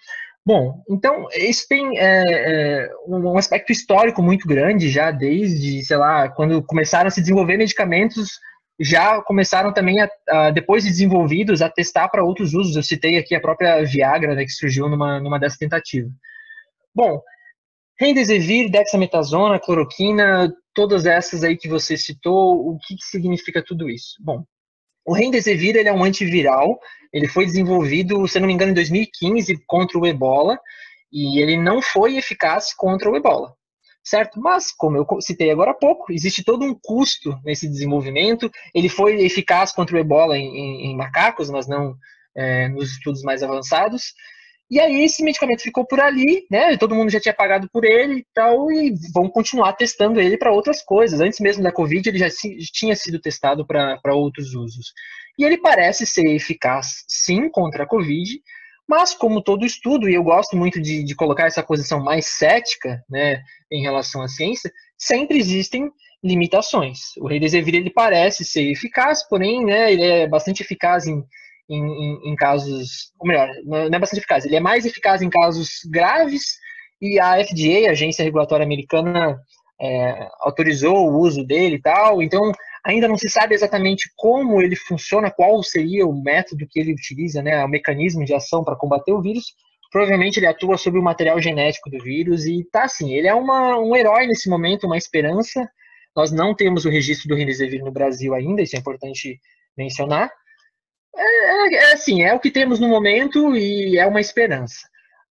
[0.47, 6.29] Bom, então isso tem é, é, um aspecto histórico muito grande já desde, sei lá,
[6.29, 8.39] quando começaram a se desenvolver medicamentos,
[8.81, 12.77] já começaram também, a, a depois de desenvolvidos, a testar para outros usos.
[12.77, 16.09] Eu citei aqui a própria Viagra, né, que surgiu numa, numa dessa tentativa.
[16.95, 17.21] Bom,
[17.99, 24.17] Remdesivir, dexametasona, cloroquina, todas essas aí que você citou, o que, que significa tudo isso?
[24.21, 24.45] Bom,
[25.07, 26.79] o Remdesivir ele é um antiviral,
[27.13, 30.59] ele foi desenvolvido, se não me engano, em 2015 contra o ebola,
[31.13, 33.55] e ele não foi eficaz contra o ebola,
[34.05, 34.41] certo?
[34.41, 39.25] Mas, como eu citei agora há pouco, existe todo um custo nesse desenvolvimento, ele foi
[39.25, 41.97] eficaz contra o ebola em, em, em macacos, mas não
[42.37, 44.13] é, nos estudos mais avançados,
[44.71, 46.77] e aí esse medicamento ficou por ali, né?
[46.77, 50.53] Todo mundo já tinha pagado por ele e tal, e vão continuar testando ele para
[50.53, 51.21] outras coisas.
[51.21, 52.29] Antes mesmo da Covid, ele já
[52.73, 54.93] tinha sido testado para outros usos.
[55.39, 58.41] E ele parece ser eficaz, sim, contra a Covid,
[58.89, 63.03] mas como todo estudo, e eu gosto muito de, de colocar essa posição mais cética,
[63.09, 65.91] né, em relação à ciência, sempre existem
[66.23, 67.17] limitações.
[67.19, 71.25] O Remdesivir ele parece ser eficaz, porém, né, ele é bastante eficaz em
[71.69, 75.31] em, em, em, casos, ou melhor, não é bastante eficaz, ele é mais eficaz em
[75.31, 76.59] casos graves
[77.01, 79.39] e a FDA, a Agência Regulatória Americana,
[79.81, 82.53] é, autorizou o uso dele e tal, então
[82.85, 87.43] ainda não se sabe exatamente como ele funciona, qual seria o método que ele utiliza,
[87.43, 89.55] né, o mecanismo de ação para combater o vírus,
[89.91, 93.79] provavelmente ele atua sobre o material genético do vírus e tá assim, ele é uma,
[93.79, 95.67] um herói nesse momento, uma esperança,
[96.15, 99.41] nós não temos o registro do Remdesivir no Brasil ainda, isso é importante
[99.77, 100.31] mencionar,
[101.17, 104.77] é, é É, assim, é o que temos no momento e é uma esperança.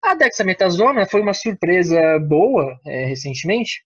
[0.03, 3.85] A dexametasona foi uma surpresa boa é, recentemente,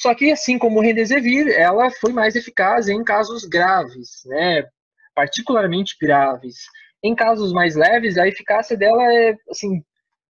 [0.00, 4.64] só que, assim como o Remdesivir, ela foi mais eficaz em casos graves, né?
[5.14, 6.64] particularmente graves.
[7.04, 9.82] Em casos mais leves, a eficácia dela é assim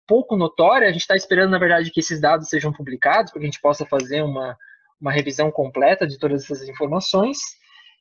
[0.06, 0.88] pouco notória.
[0.88, 3.60] A gente está esperando, na verdade, que esses dados sejam publicados, para que a gente
[3.60, 4.56] possa fazer uma,
[4.98, 7.36] uma revisão completa de todas essas informações.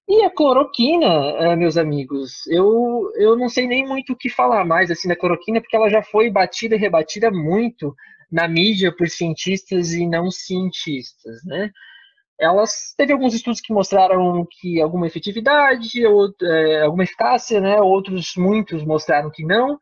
[0.07, 4.63] E a cloroquina, eh, meus amigos, eu, eu não sei nem muito o que falar
[4.63, 7.93] mais assim da cloroquina, porque ela já foi batida e rebatida muito
[8.31, 11.71] na mídia por cientistas e não cientistas, né?
[12.39, 17.81] Elas teve alguns estudos que mostraram que alguma efetividade, ou, é, alguma eficácia, né?
[17.81, 19.77] Outros muitos mostraram que não.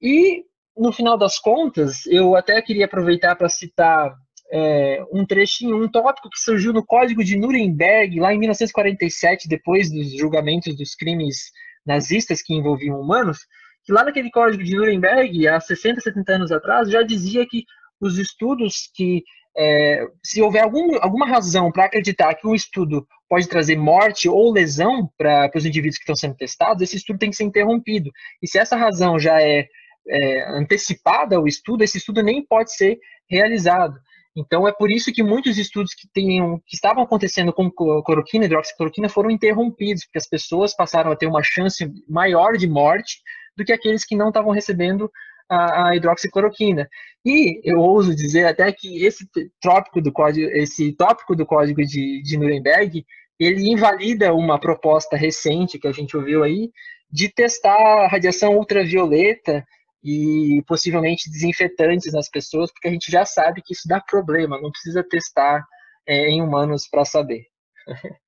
[0.00, 0.44] E
[0.76, 4.14] no final das contas, eu até queria aproveitar para citar
[4.52, 9.90] é, um trechinho, um tópico que surgiu no Código de Nuremberg, lá em 1947, depois
[9.90, 11.50] dos julgamentos dos crimes
[11.84, 13.38] nazistas que envolviam humanos,
[13.86, 17.64] que lá naquele Código de Nuremberg, há 60, 70 anos atrás, já dizia que
[18.00, 19.22] os estudos que,
[19.56, 24.52] é, se houver algum, alguma razão para acreditar que um estudo pode trazer morte ou
[24.52, 28.10] lesão para os indivíduos que estão sendo testados, esse estudo tem que ser interrompido.
[28.42, 29.66] E se essa razão já é,
[30.08, 32.98] é antecipada ao estudo, esse estudo nem pode ser
[33.30, 33.96] realizado.
[34.36, 39.08] Então é por isso que muitos estudos que, tenham, que estavam acontecendo com cloroquina hidroxicloroquina
[39.08, 43.22] foram interrompidos, porque as pessoas passaram a ter uma chance maior de morte
[43.56, 45.10] do que aqueles que não estavam recebendo
[45.48, 46.88] a, a hidroxicloroquina.
[47.24, 49.28] E eu ouso dizer até que esse
[49.60, 53.04] tópico do código, esse tópico do código de, de Nuremberg,
[53.38, 56.70] ele invalida uma proposta recente que a gente ouviu aí
[57.10, 59.64] de testar radiação ultravioleta
[60.02, 64.70] e possivelmente desinfetantes nas pessoas, porque a gente já sabe que isso dá problema, não
[64.70, 65.64] precisa testar
[66.06, 67.44] é, em humanos para saber.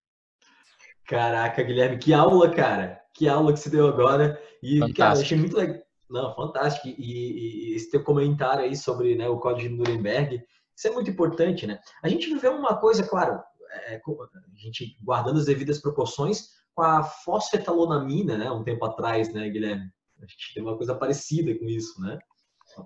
[1.06, 3.00] Caraca, Guilherme, que aula, cara!
[3.18, 4.40] Que aula que você deu agora.
[4.62, 4.96] E, Fantástico.
[4.96, 5.82] cara, achei muito legal.
[6.08, 6.86] Não, fantástico.
[6.86, 10.40] E, e, esse teu comentário aí sobre né, o Código de Nuremberg,
[10.76, 11.80] isso é muito importante, né?
[12.00, 13.42] A gente viveu uma coisa, claro,
[13.88, 18.48] é, a gente guardando as devidas proporções com a fosfetalonamina, né?
[18.50, 19.90] Um tempo atrás, né, Guilherme?
[20.22, 22.18] A gente tem uma coisa parecida com isso, né?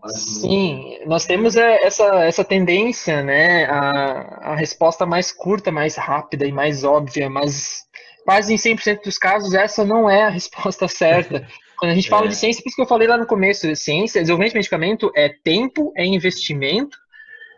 [0.07, 3.67] Sim, nós temos é, essa, essa tendência, né?
[3.67, 7.87] A, a resposta mais curta, mais rápida e mais óbvia, mas
[8.25, 11.47] quase em 100% dos casos essa não é a resposta certa.
[11.79, 12.29] Quando a gente fala é.
[12.29, 15.29] de ciência, por isso que eu falei lá no começo, ciência, desenvolvimento de medicamento é
[15.43, 16.97] tempo, é investimento,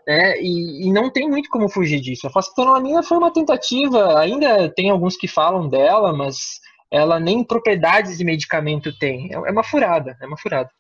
[0.07, 0.41] né?
[0.41, 2.27] E, e não tem muito como fugir disso.
[2.27, 8.17] A fosfetanolamina foi uma tentativa, ainda tem alguns que falam dela, mas ela nem propriedades
[8.17, 9.31] de medicamento tem.
[9.33, 10.71] É, é uma furada, é uma furada.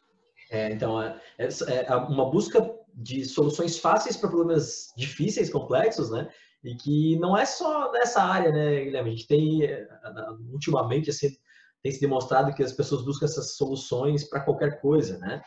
[0.50, 6.28] É, então, é, é, é uma busca de soluções fáceis para problemas difíceis, complexos, né?
[6.64, 9.10] E que não é só nessa área, né, Guilherme?
[9.10, 9.86] A gente tem, é,
[10.50, 11.28] ultimamente, assim,
[11.82, 15.42] tem se demonstrado que as pessoas buscam essas soluções para qualquer coisa, né?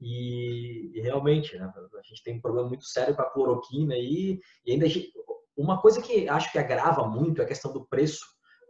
[0.00, 4.38] E, e realmente, né, a gente tem um problema muito sério com a cloroquina e,
[4.64, 5.10] e ainda gente,
[5.56, 8.24] uma coisa que acho que agrava muito é a questão do preço.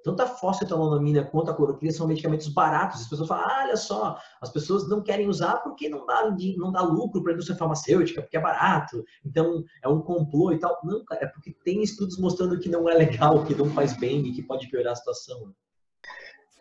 [0.05, 3.03] Tanto a fosfetanolamina quanto a cloroquina são medicamentos baratos.
[3.03, 6.73] As pessoas falam, ah, olha só, as pessoas não querem usar porque não dá, não
[6.73, 10.79] dá lucro para a indústria farmacêutica, porque é barato, então é um complô e tal.
[10.85, 14.33] Não, é porque tem estudos mostrando que não é legal, que não faz bem e
[14.33, 15.53] que pode piorar a situação.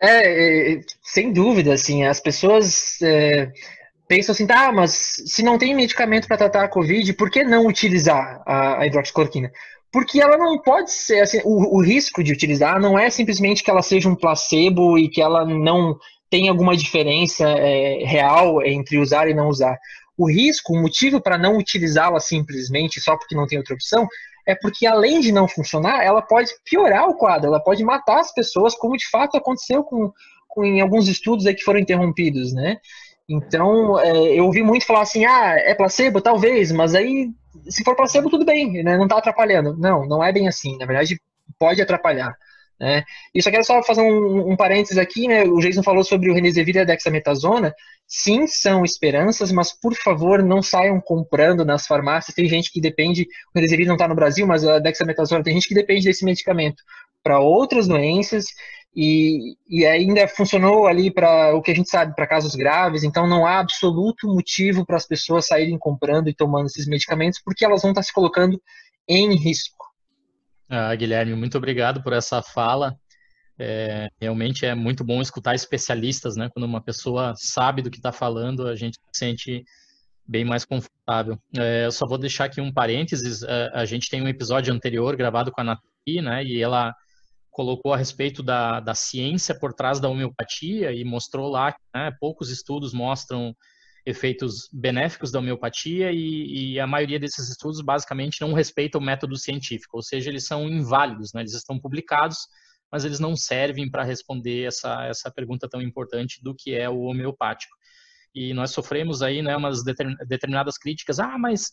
[0.00, 3.50] É, é, sem dúvida, assim, as pessoas é,
[4.06, 7.66] pensam assim, tá, mas se não tem medicamento para tratar a Covid, por que não
[7.66, 9.50] utilizar a, a hidroxicloroquina?
[9.90, 13.70] Porque ela não pode ser, assim, o, o, risco de utilizar não é simplesmente que
[13.70, 15.98] ela seja um placebo e que ela não
[16.30, 19.78] tenha alguma diferença é, real entre usar e não usar.
[20.16, 24.06] O risco, o motivo para não utilizá-la simplesmente só porque não tem outra opção,
[24.46, 28.32] é porque além de não funcionar, ela pode piorar o quadro, ela pode matar as
[28.32, 30.12] pessoas, como de fato aconteceu com,
[30.48, 32.78] com em alguns estudos que foram interrompidos, né?
[33.28, 36.20] Então, é, eu ouvi muito falar assim, ah, é placebo?
[36.20, 37.28] Talvez, mas aí,
[37.68, 38.96] se for placebo, tudo bem, né?
[38.96, 39.76] não está atrapalhando.
[39.76, 41.20] Não, não é bem assim, na verdade,
[41.58, 42.34] pode atrapalhar.
[42.80, 43.02] Né?
[43.34, 45.42] E só quero só fazer um, um parênteses aqui, né?
[45.42, 47.74] O Jason falou sobre o Remdesivir e a dexametasona.
[48.06, 52.34] Sim, são esperanças, mas por favor, não saiam comprando nas farmácias.
[52.34, 55.68] Tem gente que depende, o Remdesivir não está no Brasil, mas a dexametasona tem gente
[55.68, 56.82] que depende desse medicamento
[57.22, 58.44] para outras doenças
[59.00, 63.04] e, e ainda funcionou ali para o que a gente sabe, para casos graves.
[63.04, 67.64] Então, não há absoluto motivo para as pessoas saírem comprando e tomando esses medicamentos, porque
[67.64, 68.60] elas vão estar se colocando
[69.08, 69.86] em risco.
[70.68, 72.98] Ah, Guilherme, muito obrigado por essa fala.
[73.56, 76.50] É, realmente é muito bom escutar especialistas, né?
[76.52, 79.64] Quando uma pessoa sabe do que está falando, a gente se sente
[80.26, 81.38] bem mais confortável.
[81.56, 83.44] É, eu só vou deixar aqui um parênteses.
[83.44, 86.42] É, a gente tem um episódio anterior gravado com a Nathalie, né?
[86.42, 86.92] E ela
[87.58, 92.12] colocou a respeito da, da ciência por trás da homeopatia e mostrou lá que né,
[92.20, 93.52] poucos estudos mostram
[94.06, 99.36] efeitos benéficos da homeopatia e, e, a maioria desses estudos basicamente não respeita o método
[99.36, 101.40] científico, ou seja, eles são inválidos, né?
[101.40, 102.38] eles estão publicados,
[102.92, 107.00] mas eles não servem para responder essa, essa pergunta tão importante do que é o
[107.00, 107.76] homeopático.
[108.32, 111.72] E nós sofremos aí né, umas determinadas críticas, ah, mas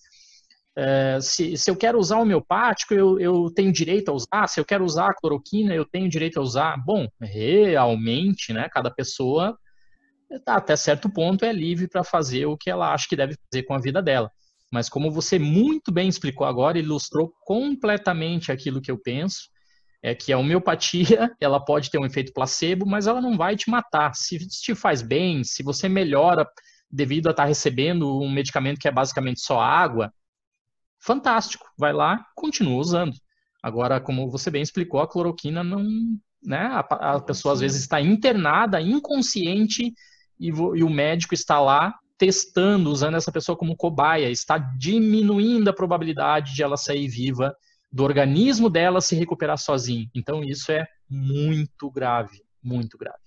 [0.78, 4.66] é, se, se eu quero usar homeopático, eu, eu tenho direito a usar, se eu
[4.66, 6.78] quero usar a cloroquina, eu tenho direito a usar.
[6.84, 9.58] Bom, realmente, né, cada pessoa
[10.44, 13.64] tá, até certo ponto é livre para fazer o que ela acha que deve fazer
[13.64, 14.30] com a vida dela.
[14.72, 19.50] Mas como você muito bem explicou agora, ilustrou completamente aquilo que eu penso,
[20.04, 23.70] é que a homeopatia, ela pode ter um efeito placebo, mas ela não vai te
[23.70, 24.14] matar.
[24.14, 26.46] Se te faz bem, se você melhora
[26.92, 30.12] devido a estar tá recebendo um medicamento que é basicamente só água,
[31.06, 33.16] fantástico, vai lá, continua usando.
[33.62, 35.86] Agora, como você bem explicou, a cloroquina não,
[36.44, 39.94] né, a, a pessoa às vezes está internada, inconsciente,
[40.40, 40.52] e, e
[40.84, 46.64] o médico está lá testando, usando essa pessoa como cobaia, está diminuindo a probabilidade de
[46.64, 47.56] ela sair viva,
[47.92, 50.10] do organismo dela se recuperar sozinho.
[50.16, 53.20] Então isso é muito grave, muito grave.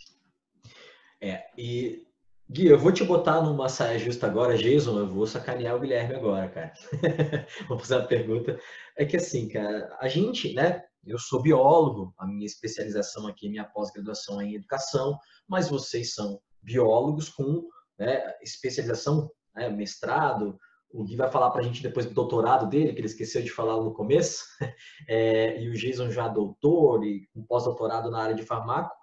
[1.20, 2.07] É, e
[2.50, 6.14] Gui, eu vou te botar numa saia justa agora, Jason, eu vou sacanear o Guilherme
[6.14, 6.72] agora, cara.
[7.68, 8.58] vou fazer uma pergunta.
[8.96, 13.64] É que assim, cara, a gente, né, eu sou biólogo, a minha especialização aqui, minha
[13.64, 17.68] pós-graduação é em educação, mas vocês são biólogos com
[17.98, 20.58] né, especialização, né, mestrado.
[20.90, 23.50] O Gui vai falar para a gente depois do doutorado dele, que ele esqueceu de
[23.50, 24.44] falar no começo.
[25.06, 28.94] É, e o Jason já doutor e com pós-doutorado na área de farmaco.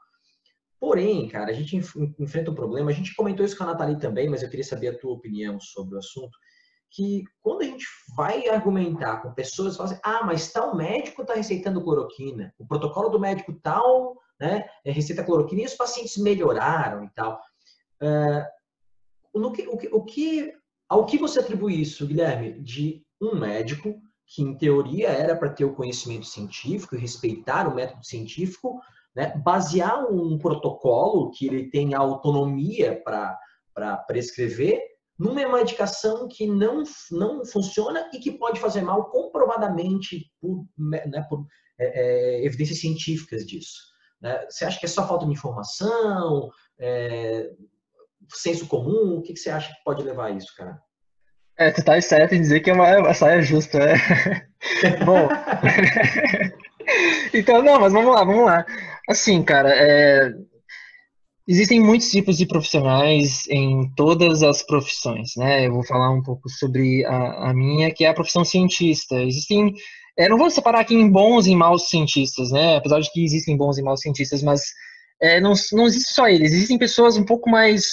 [0.86, 1.76] Porém, cara, a gente
[2.20, 2.92] enfrenta um problema.
[2.92, 5.60] A gente comentou isso com a Nathalie também, mas eu queria saber a tua opinião
[5.60, 6.38] sobre o assunto.
[6.92, 7.84] Que quando a gente
[8.16, 13.10] vai argumentar com pessoas, falam assim, ah, mas tal médico está receitando cloroquina, o protocolo
[13.10, 17.42] do médico tal né, é, receita cloroquina e os pacientes melhoraram e tal.
[18.00, 20.54] Uh, no que, o, que, o que,
[20.88, 22.62] ao que você atribui isso, Guilherme?
[22.62, 27.74] De um médico que, em teoria, era para ter o conhecimento científico e respeitar o
[27.74, 28.80] método científico,
[29.16, 34.82] né, basear um protocolo que ele tem autonomia para prescrever
[35.18, 41.46] numa medicação que não, não funciona e que pode fazer mal comprovadamente por, né, por
[41.80, 41.86] é,
[42.42, 43.80] é, evidências científicas disso.
[44.22, 44.46] Né?
[44.50, 46.50] Você acha que é só falta de informação,
[46.80, 47.50] é,
[48.30, 49.18] senso comum?
[49.18, 50.80] O que, que você acha que pode levar a isso, cara?
[51.58, 53.94] É, tu tá certo em dizer que é uma, saia justa, né?
[55.06, 55.30] Bom.
[57.34, 58.66] então, não, mas vamos lá, vamos lá.
[59.10, 60.34] Assim, cara, é...
[61.48, 65.68] existem muitos tipos de profissionais em todas as profissões, né?
[65.68, 69.22] Eu vou falar um pouco sobre a, a minha, que é a profissão cientista.
[69.22, 69.74] Existem
[70.18, 72.78] é, não vou separar aqui em bons e maus cientistas, né?
[72.78, 74.62] Apesar de que existem bons e maus cientistas, mas
[75.22, 76.54] é, não, não existe só eles.
[76.54, 77.86] Existem pessoas um pouco mais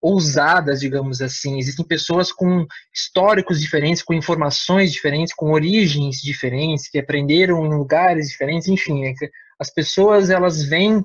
[0.00, 1.58] ousadas, digamos assim.
[1.58, 8.28] Existem pessoas com históricos diferentes, com informações diferentes, com origens diferentes, que aprenderam em lugares
[8.28, 8.68] diferentes.
[8.68, 9.14] Enfim, é
[9.58, 11.04] as pessoas elas vêm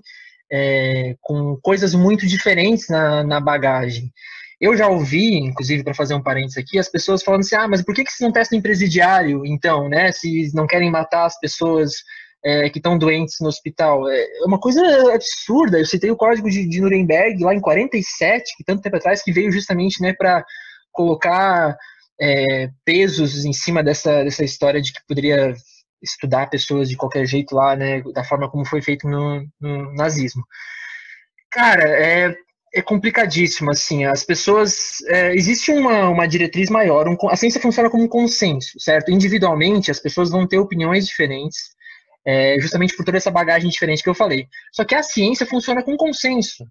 [0.52, 4.12] é, com coisas muito diferentes na, na bagagem.
[4.60, 7.82] Eu já ouvi, inclusive, para fazer um parênteses aqui, as pessoas falando assim: ah, mas
[7.82, 10.12] por que, que vocês não testam em presidiário, então, né?
[10.12, 11.94] Se não querem matar as pessoas
[12.44, 14.08] é, que estão doentes no hospital.
[14.10, 14.82] É uma coisa
[15.14, 15.80] absurda.
[15.80, 19.32] Eu citei o código de, de Nuremberg lá em 47, que tanto tempo atrás, que
[19.32, 20.44] veio justamente né, para
[20.92, 21.78] colocar
[22.20, 25.56] é, pesos em cima dessa, dessa história de que poderia
[26.02, 30.44] estudar pessoas de qualquer jeito lá, né, da forma como foi feito no, no nazismo.
[31.52, 32.36] Cara, é,
[32.74, 37.90] é complicadíssimo, assim, as pessoas, é, existe uma, uma diretriz maior, um, a ciência funciona
[37.90, 39.12] como um consenso, certo?
[39.12, 41.76] Individualmente, as pessoas vão ter opiniões diferentes,
[42.26, 44.48] é, justamente por toda essa bagagem diferente que eu falei.
[44.72, 46.66] Só que a ciência funciona com consenso.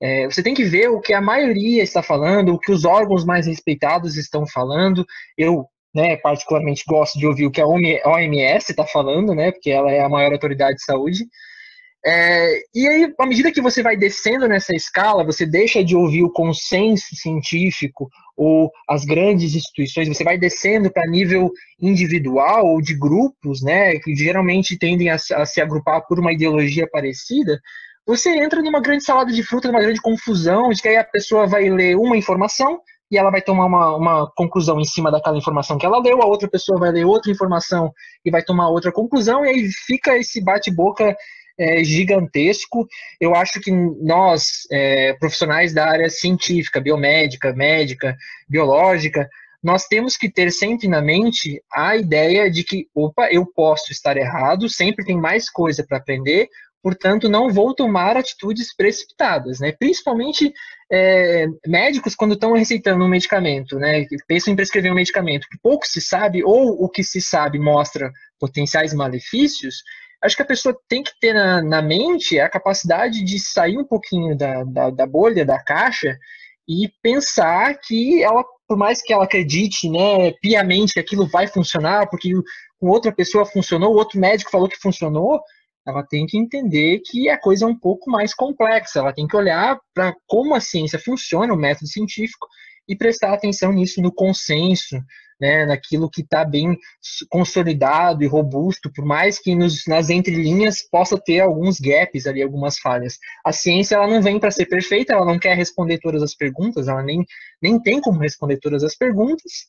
[0.00, 3.24] É, você tem que ver o que a maioria está falando, o que os órgãos
[3.24, 5.06] mais respeitados estão falando.
[5.38, 9.90] Eu, né, particularmente gosto de ouvir o que a OMS está falando, né, porque ela
[9.90, 11.24] é a maior autoridade de saúde.
[12.06, 16.22] É, e aí, à medida que você vai descendo nessa escala, você deixa de ouvir
[16.22, 22.94] o consenso científico ou as grandes instituições, você vai descendo para nível individual ou de
[22.94, 27.58] grupos, né, que geralmente tendem a, a se agrupar por uma ideologia parecida,
[28.06, 31.46] você entra numa grande salada de fruta, numa grande confusão, de que aí a pessoa
[31.46, 32.78] vai ler uma informação
[33.14, 36.26] e ela vai tomar uma, uma conclusão em cima daquela informação que ela leu, a
[36.26, 37.92] outra pessoa vai ler outra informação
[38.24, 41.16] e vai tomar outra conclusão, e aí fica esse bate-boca
[41.56, 42.88] é, gigantesco.
[43.20, 48.16] Eu acho que nós, é, profissionais da área científica, biomédica, médica,
[48.48, 49.30] biológica,
[49.62, 54.16] nós temos que ter sempre na mente a ideia de que, opa, eu posso estar
[54.16, 56.48] errado, sempre tem mais coisa para aprender,
[56.84, 59.72] portanto, não vou tomar atitudes precipitadas, né?
[59.72, 60.52] Principalmente
[60.92, 64.04] é, médicos, quando estão receitando um medicamento, né?
[64.28, 68.12] Pensam em prescrever um medicamento que pouco se sabe, ou o que se sabe mostra
[68.38, 69.76] potenciais malefícios,
[70.22, 73.84] acho que a pessoa tem que ter na, na mente a capacidade de sair um
[73.86, 76.14] pouquinho da, da, da bolha, da caixa,
[76.68, 82.10] e pensar que ela, por mais que ela acredite, né, piamente que aquilo vai funcionar,
[82.10, 82.30] porque
[82.78, 85.40] com outra pessoa funcionou, outro médico falou que funcionou,
[85.86, 89.00] ela tem que entender que a coisa é um pouco mais complexa.
[89.00, 92.46] Ela tem que olhar para como a ciência funciona, o método científico,
[92.88, 94.96] e prestar atenção nisso, no consenso,
[95.40, 96.78] né, naquilo que está bem
[97.28, 102.78] consolidado e robusto, por mais que nos, nas entrelinhas possa ter alguns gaps ali, algumas
[102.78, 103.18] falhas.
[103.44, 106.88] A ciência ela não vem para ser perfeita, ela não quer responder todas as perguntas,
[106.88, 107.24] ela nem,
[107.60, 109.66] nem tem como responder todas as perguntas,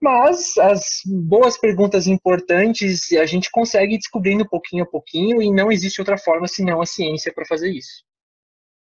[0.00, 6.00] mas as boas perguntas importantes a gente consegue descobrindo pouquinho a pouquinho e não existe
[6.00, 8.04] outra forma senão a ciência para fazer isso.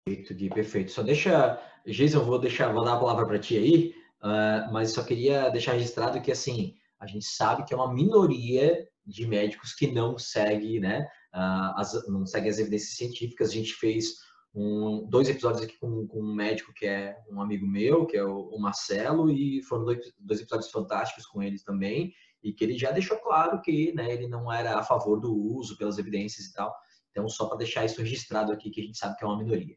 [0.06, 0.92] Perfeito, Gui, perfeito.
[0.92, 5.04] Só deixa, Jason, vou deixar, vou dar a palavra para ti aí, uh, mas só
[5.04, 9.92] queria deixar registrado que assim a gente sabe que é uma minoria de médicos que
[9.92, 13.50] não segue, né, uh, as, não segue as evidências científicas.
[13.50, 14.16] A gente fez
[14.60, 18.24] um, dois episódios aqui com, com, um médico que é um amigo meu, que é
[18.24, 22.76] o, o Marcelo, e foram dois, dois, episódios fantásticos com eles também, e que ele
[22.76, 26.54] já deixou claro que né, ele não era a favor do uso pelas evidências e
[26.54, 26.74] tal.
[27.12, 29.76] Então, só para deixar isso registrado aqui, que a gente sabe que é uma minoria.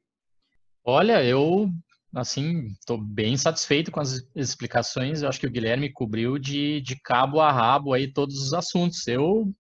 [0.83, 1.68] Olha, eu
[2.14, 5.20] assim estou bem satisfeito com as explicações.
[5.20, 9.07] Eu acho que o Guilherme cobriu de, de cabo a rabo aí todos os assuntos.
[9.07, 9.53] Eu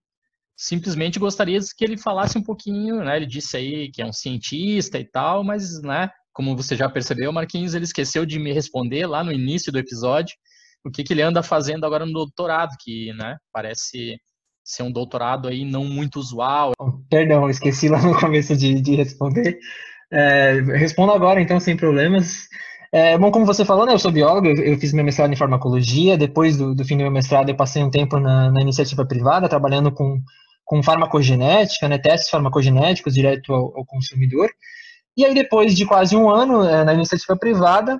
[0.60, 3.16] simplesmente gostaria que ele falasse um pouquinho, né?
[3.16, 6.10] Ele disse aí que é um cientista e tal, mas, né?
[6.34, 10.36] Como você já percebeu, Marquinhos, ele esqueceu de me responder lá no início do episódio
[10.84, 13.38] o que, que ele anda fazendo agora no doutorado, que, né?
[13.50, 14.18] Parece
[14.62, 16.72] ser um doutorado aí não muito usual.
[17.08, 19.58] Perdão, esqueci lá no começo de, de responder.
[20.12, 22.48] É, respondo agora, então, sem problemas.
[22.92, 25.36] É, bom, como você falou, né, eu sou biólogo, eu, eu fiz meu mestrado em
[25.36, 26.18] farmacologia.
[26.18, 29.48] Depois do, do, fim do meu mestrado, eu passei um tempo na, na iniciativa privada,
[29.48, 30.20] trabalhando com
[30.70, 34.48] com farmacogenética, né, testes farmacogenéticos direto ao, ao, consumidor.
[35.16, 37.98] E aí, depois de quase um ano é, na iniciativa privada,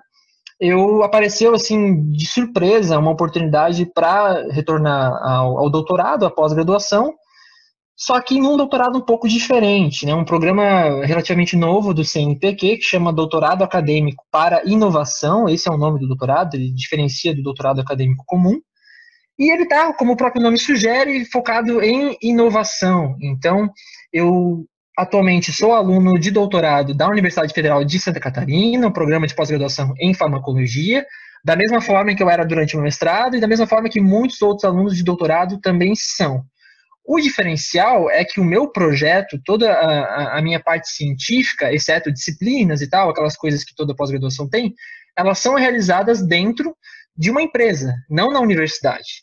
[0.61, 7.12] eu apareceu assim de surpresa uma oportunidade para retornar ao, ao, doutorado, à pós-graduação,
[7.97, 12.85] só que num doutorado um pouco diferente, né, um programa relativamente novo do CNPq que
[12.85, 15.49] chama Doutorado Acadêmico para Inovação.
[15.49, 18.61] Esse é o nome do doutorado, ele diferencia do doutorado acadêmico comum.
[19.41, 23.16] E ele está, como o próprio nome sugere, focado em inovação.
[23.22, 23.72] Então,
[24.12, 24.66] eu
[24.99, 29.95] atualmente sou aluno de doutorado da Universidade Federal de Santa Catarina, um programa de pós-graduação
[29.99, 31.07] em farmacologia,
[31.43, 34.43] da mesma forma que eu era durante o mestrado e da mesma forma que muitos
[34.43, 36.45] outros alunos de doutorado também são.
[37.03, 42.82] O diferencial é que o meu projeto, toda a, a minha parte científica, exceto disciplinas
[42.82, 44.74] e tal, aquelas coisas que toda pós-graduação tem,
[45.16, 46.76] elas são realizadas dentro
[47.16, 49.22] de uma empresa, não na universidade.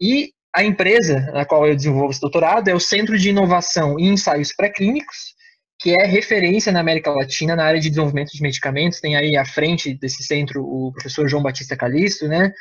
[0.00, 4.08] E a empresa na qual eu desenvolvo esse doutorado é o Centro de Inovação e
[4.08, 5.34] Ensaios Pré-Clínicos,
[5.80, 9.00] que é referência na América Latina na área de desenvolvimento de medicamentos.
[9.00, 12.52] Tem aí à frente desse centro o professor João Batista Calisto, né?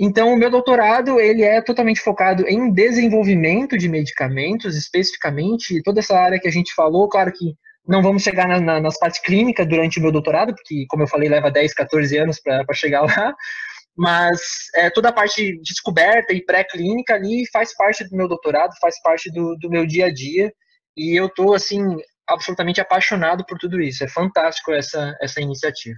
[0.00, 6.16] Então, o meu doutorado ele é totalmente focado em desenvolvimento de medicamentos, especificamente toda essa
[6.16, 7.08] área que a gente falou.
[7.08, 7.54] Claro que
[7.86, 11.08] não vamos chegar na, na, nas partes clínicas durante o meu doutorado, porque, como eu
[11.08, 13.34] falei, leva 10, 14 anos para chegar lá,
[13.98, 14.40] mas
[14.76, 19.02] é, toda a parte de descoberta e pré-clínica ali faz parte do meu doutorado, faz
[19.02, 20.52] parte do, do meu dia a dia,
[20.96, 21.82] e eu estou, assim,
[22.28, 24.04] absolutamente apaixonado por tudo isso.
[24.04, 25.96] É fantástico essa, essa iniciativa.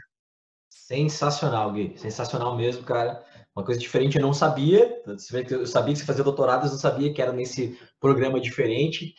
[0.71, 1.99] Sensacional, Gui.
[1.99, 3.23] Sensacional mesmo, cara.
[3.55, 5.03] Uma coisa diferente eu não sabia.
[5.07, 5.19] Eu
[5.67, 9.15] sabia que você fazia doutorado, mas não sabia que era nesse programa diferente.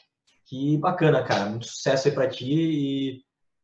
[0.46, 1.50] Que bacana, cara.
[1.50, 3.22] Muito sucesso aí para ti e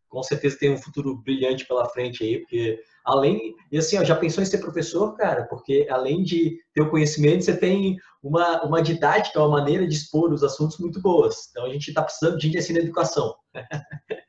[0.08, 4.16] com certeza tem um futuro brilhante pela frente aí, porque além, e assim, ó, já
[4.16, 5.46] pensou em ser professor, cara?
[5.46, 10.32] Porque além de ter o conhecimento, você tem uma, uma didática, uma maneira de expor
[10.34, 11.48] os assuntos muito boas.
[11.50, 13.34] Então a gente está precisando de gente assim na educação.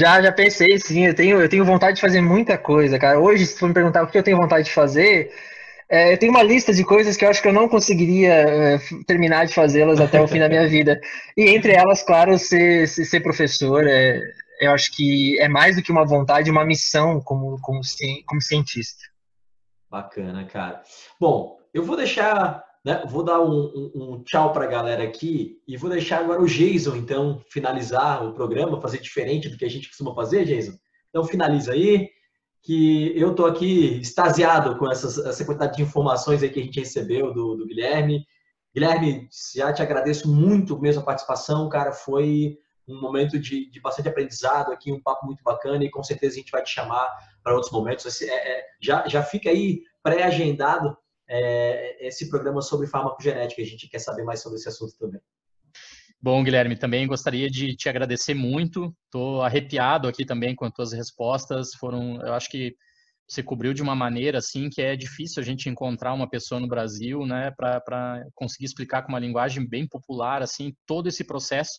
[0.00, 1.06] Já, já pensei, sim.
[1.06, 3.18] Eu tenho, eu tenho vontade de fazer muita coisa, cara.
[3.18, 5.32] Hoje, se for me perguntar o que eu tenho vontade de fazer,
[5.90, 8.78] é, eu tenho uma lista de coisas que eu acho que eu não conseguiria é,
[9.08, 11.00] terminar de fazê-las até o fim da minha vida.
[11.36, 13.84] E entre elas, claro, ser, ser professor.
[13.88, 14.20] É,
[14.60, 17.80] eu acho que é mais do que uma vontade, uma missão como, como,
[18.26, 19.02] como cientista.
[19.90, 20.82] Bacana, cara.
[21.20, 25.62] Bom, eu vou deixar, né, vou dar um, um, um tchau para a galera aqui
[25.66, 29.70] e vou deixar agora o Jason, então, finalizar o programa, fazer diferente do que a
[29.70, 30.76] gente costuma fazer, Jason.
[31.08, 32.10] Então, finaliza aí,
[32.62, 36.80] que eu estou aqui extasiado com essas, essa quantidade de informações aí que a gente
[36.80, 38.26] recebeu do, do Guilherme.
[38.74, 42.58] Guilherme, já te agradeço muito mesmo a participação, cara, foi
[42.88, 46.38] um momento de, de, bastante aprendizado aqui, um papo muito bacana e com certeza a
[46.38, 47.08] gente vai te chamar
[47.42, 48.20] para outros momentos.
[48.22, 50.96] É, é, já, já fica aí pré-agendado
[51.28, 53.60] é, esse programa sobre farmacogenética.
[53.60, 55.20] A gente quer saber mais sobre esse assunto também.
[56.20, 58.92] Bom, Guilherme, também gostaria de te agradecer muito.
[59.04, 61.74] Estou arrepiado aqui também com as tuas respostas.
[61.78, 62.74] Foram, eu acho que
[63.28, 66.66] você cobriu de uma maneira assim que é difícil a gente encontrar uma pessoa no
[66.66, 71.78] Brasil, né, para conseguir explicar com uma linguagem bem popular assim todo esse processo,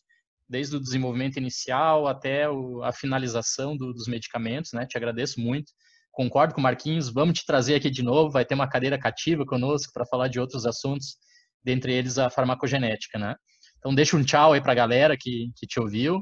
[0.50, 4.86] desde o desenvolvimento inicial até o, a finalização do, dos medicamentos, né?
[4.86, 5.72] Te agradeço muito.
[6.12, 9.46] Concordo com o Marquinhos, vamos te trazer aqui de novo, vai ter uma cadeira cativa
[9.46, 11.18] conosco para falar de outros assuntos,
[11.64, 13.36] dentre eles a farmacogenética, né?
[13.78, 16.20] Então deixa um tchau aí para a galera que, que te ouviu.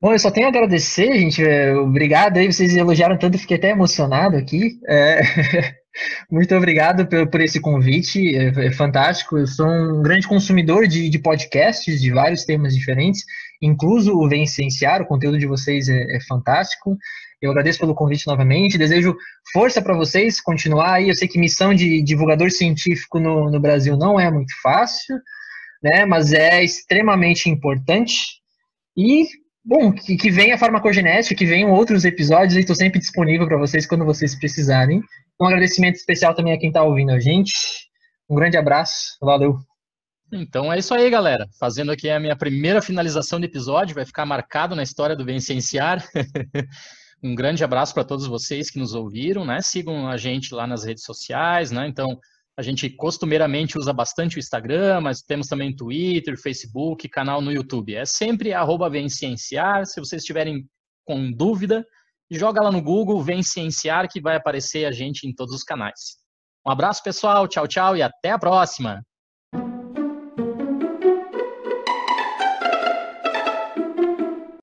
[0.00, 1.44] Bom, eu só tenho a agradecer, gente.
[1.44, 4.80] É, obrigado aí, vocês elogiaram tanto, fiquei até emocionado aqui.
[4.88, 5.20] É...
[6.30, 9.38] Muito obrigado por, por esse convite, é, é, fantástico.
[9.38, 13.24] Eu sou um grande consumidor de, de podcasts de vários temas diferentes,
[13.60, 14.44] incluso o Vem
[15.00, 16.96] o conteúdo de vocês é, é fantástico.
[17.40, 19.16] Eu agradeço pelo convite novamente, desejo
[19.52, 21.08] força para vocês continuar aí.
[21.08, 25.16] Eu sei que missão de divulgador científico no, no Brasil não é muito fácil,
[25.82, 28.40] né, mas é extremamente importante.
[28.96, 29.26] E
[29.64, 33.86] Bom, que, que venha a farmacogenética, que venham outros episódios, estou sempre disponível para vocês
[33.86, 35.00] quando vocês precisarem.
[35.40, 37.52] Um agradecimento especial também a quem está ouvindo a gente.
[38.28, 39.56] Um grande abraço, valeu.
[40.32, 41.46] Então é isso aí, galera.
[41.60, 46.04] Fazendo aqui a minha primeira finalização do episódio, vai ficar marcado na história do Vencenciar.
[47.22, 49.60] um grande abraço para todos vocês que nos ouviram, né?
[49.60, 51.86] Sigam a gente lá nas redes sociais, né?
[51.86, 52.18] Então,
[52.56, 57.94] a gente costumeiramente usa bastante o Instagram, mas temos também Twitter, Facebook, canal no YouTube.
[57.94, 59.86] É sempre arroba Vencienciar.
[59.86, 60.66] Se vocês estiverem
[61.06, 61.84] com dúvida,
[62.30, 66.18] joga lá no Google Vencienciar que vai aparecer a gente em todos os canais.
[66.66, 67.48] Um abraço, pessoal.
[67.48, 69.02] Tchau, tchau e até a próxima.